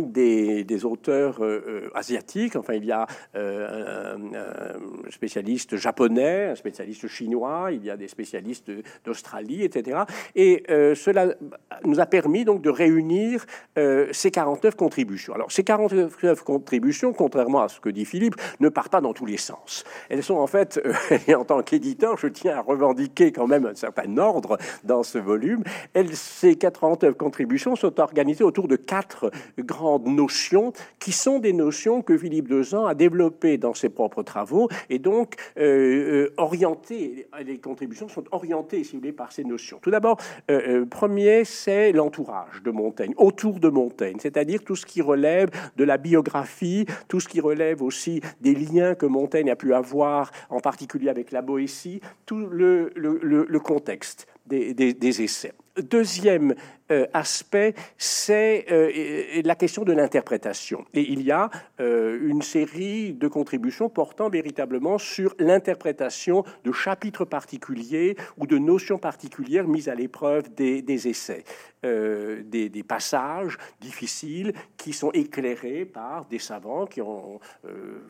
[0.00, 2.56] des, auteurs euh, euh, asiatiques.
[2.56, 8.08] Enfin, il y a euh, un, spécialiste japonais, un spécialiste chinois, il y a des
[8.08, 8.70] spécialistes
[9.04, 10.00] d'Australie, etc.
[10.34, 11.34] Et cela
[11.84, 13.46] nous a permis donc de réunir
[14.12, 15.34] ces 49 contributions.
[15.34, 19.26] Alors, ces 49 contributions, contrairement à ce que dit Philippe, ne partent pas dans tous
[19.26, 19.84] les sens.
[20.08, 20.80] Elles sont en fait,
[21.28, 25.18] et en tant qu'éditeur, je tiens à revendiquer quand même un certain ordre dans ce
[25.18, 25.62] volume.
[25.94, 32.02] Elles, ces 49 contributions sont organisées autour de quatre grands notions qui sont des notions
[32.02, 37.58] que Philippe Dezan a développées dans ses propres travaux et donc euh, euh, orientées, les
[37.58, 39.78] contributions sont orientées, si vous voulez, par ces notions.
[39.80, 40.18] Tout d'abord,
[40.50, 45.84] euh, premier, c'est l'entourage de Montaigne, autour de Montaigne, c'est-à-dire tout ce qui relève de
[45.84, 50.60] la biographie, tout ce qui relève aussi des liens que Montaigne a pu avoir, en
[50.60, 55.52] particulier avec la Boétie, tout le, le, contexte des, essais.
[55.76, 56.54] Deuxième
[56.90, 60.86] euh, aspect, c'est euh, la question de l'interprétation.
[60.94, 67.26] Et il y a euh, une série de contributions portant véritablement sur l'interprétation de chapitres
[67.26, 71.44] particuliers ou de notions particulières mises à l'épreuve des, essais.
[71.82, 77.38] Des, passages difficiles qui sont éclairés par des savants qui ont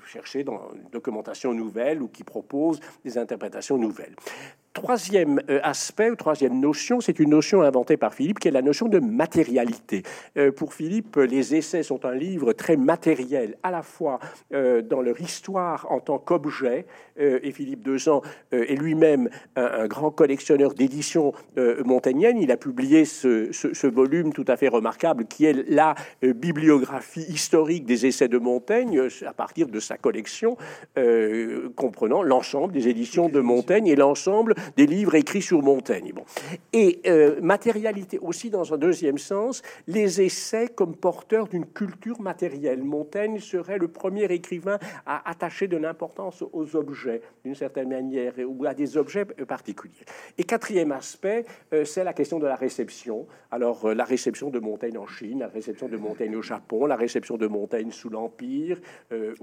[0.07, 4.15] cherché dans une documentation nouvelle ou qui proposent des interprétations nouvelles.
[4.77, 8.89] Troisième aspect ou troisième notion, c'est une notion inventée par Philippe qui est la notion
[8.89, 10.03] de matérialité.
[10.37, 14.19] Euh, pour Philippe, les essais sont un livre très matériel, à la fois
[14.53, 16.85] euh, dans leur histoire en tant qu'objet,
[17.19, 18.21] euh, et Philippe Dezan
[18.53, 21.33] est lui-même un, grand collectionneur d'éditions
[21.85, 22.39] montaigniennes.
[22.39, 28.05] Il a publié ce, volume tout à fait remarquable qui est la bibliographie historique des
[28.05, 30.57] essais de Montaigne à partir de sa collection,
[31.77, 36.13] comprenant l'ensemble des éditions de Montaigne et l'ensemble des livres écrits sur Montaigne.
[36.15, 36.25] Bon.
[36.73, 37.03] Et
[37.41, 42.83] matérialité aussi dans un deuxième sens, les essais comme porteurs d'une culture matérielle.
[42.83, 48.65] Montaigne serait le premier écrivain à attacher de l'importance aux objets, d'une certaine manière, ou
[48.67, 50.05] à des objets particuliers.
[50.39, 53.27] Et quatrième aspect, euh, c'est la question de la réception.
[53.51, 56.97] Alors, euh, la réception de Montaigne en Chine, la réception de Montaigne au Japon, la
[56.97, 58.81] réception de Montaigne sous l'Empire,
[59.13, 59.35] euh,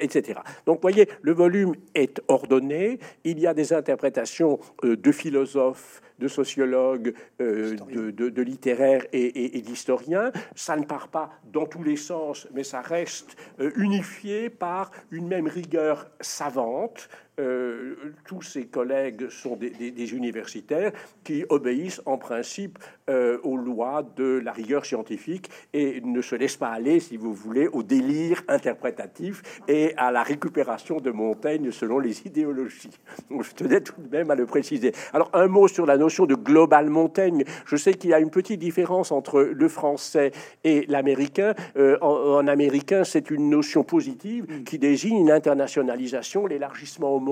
[0.00, 0.40] etc.
[0.66, 2.98] Donc, vous voyez, le volume est ordonné.
[3.24, 10.32] Il y a des interprétations de philosophes de sociologues, euh, de, littéraires et, d'historiens.
[10.54, 15.26] Ça ne part pas dans tous les sens, mais ça reste euh, unifié par une
[15.26, 17.08] même rigueur savante,
[17.40, 17.94] euh,
[18.26, 20.92] tous ses collègues sont des, universitaires
[21.24, 22.78] qui obéissent en principe
[23.08, 27.32] euh, aux lois de la rigueur scientifique et ne se laissent pas aller, si vous
[27.32, 32.90] voulez, au délire interprétatif et à la récupération de Montaigne selon les idéologies.
[33.30, 34.92] je tenais tout de même à le préciser.
[35.14, 37.44] Alors un mot sur la notion de global Montaigne.
[37.64, 40.32] Je sais qu'il y a une petite différence entre le français
[40.64, 41.54] et l'américain.
[41.76, 47.31] Euh, en, américain, c'est une notion positive qui désigne une internationalisation, l'élargissement au monde.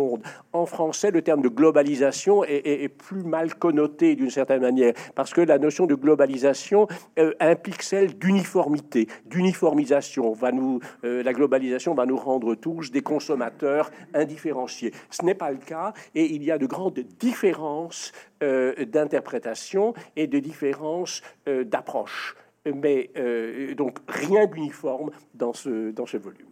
[0.52, 5.40] En français, le terme de globalisation est, plus mal connoté d'une certaine manière, parce que
[5.40, 6.88] la notion de globalisation
[7.18, 10.36] euh, implique celle d'uniformité, d'uniformisation.
[11.04, 14.92] Euh, la globalisation va nous rendre tous des consommateurs indifférenciés.
[15.10, 20.26] Ce n'est pas le cas, et il y a de grandes différences euh, d'interprétation et
[20.26, 22.36] de différences d'approche.
[22.66, 23.10] Mais
[23.76, 26.46] donc rien d'uniforme dans ce, dans ce volume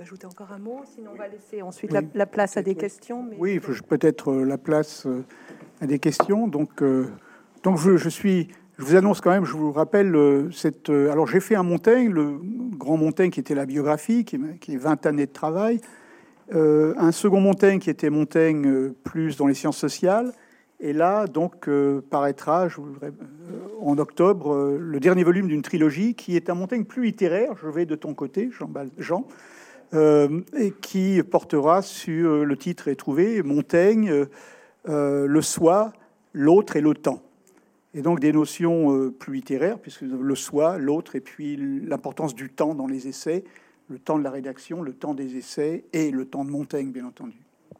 [0.00, 3.22] ajouter encore un mot Sinon, on va laisser ensuite la, place à des questions.
[3.22, 3.36] Mais...
[3.38, 5.24] Oui, peut-être euh, la place euh,
[5.80, 6.48] à des questions.
[6.48, 7.06] Donc, euh,
[7.62, 8.48] donc je, je, suis.
[8.78, 12.40] Je vous annonce quand même, je vous rappelle, cette, alors j'ai fait un Montaigne, le
[12.76, 15.80] grand Montaigne qui était la biographie, qui, qui est 20 années de travail,
[16.50, 20.32] un second Montaigne qui était Montaigne plus dans les sciences sociales,
[20.80, 21.70] et là, donc,
[22.10, 22.80] paraîtra je
[23.80, 27.52] en octobre le dernier volume d'une trilogie qui est un Montaigne plus littéraire.
[27.62, 28.68] Je vais de ton côté, Jean.
[28.98, 29.24] Jean
[29.94, 34.26] et qui portera sur euh, le titre est trouvé Montaigne,
[34.88, 35.92] euh, le soi,
[36.32, 37.22] l'autre et le temps.
[37.94, 42.74] et donc des notions plus littéraires, puisque le soi, l'autre, et puis l'importance du temps
[42.74, 43.44] dans les essais,
[43.88, 47.06] le temps de la rédaction, le temps des essais et le temps de Montaigne, bien
[47.06, 47.43] entendu.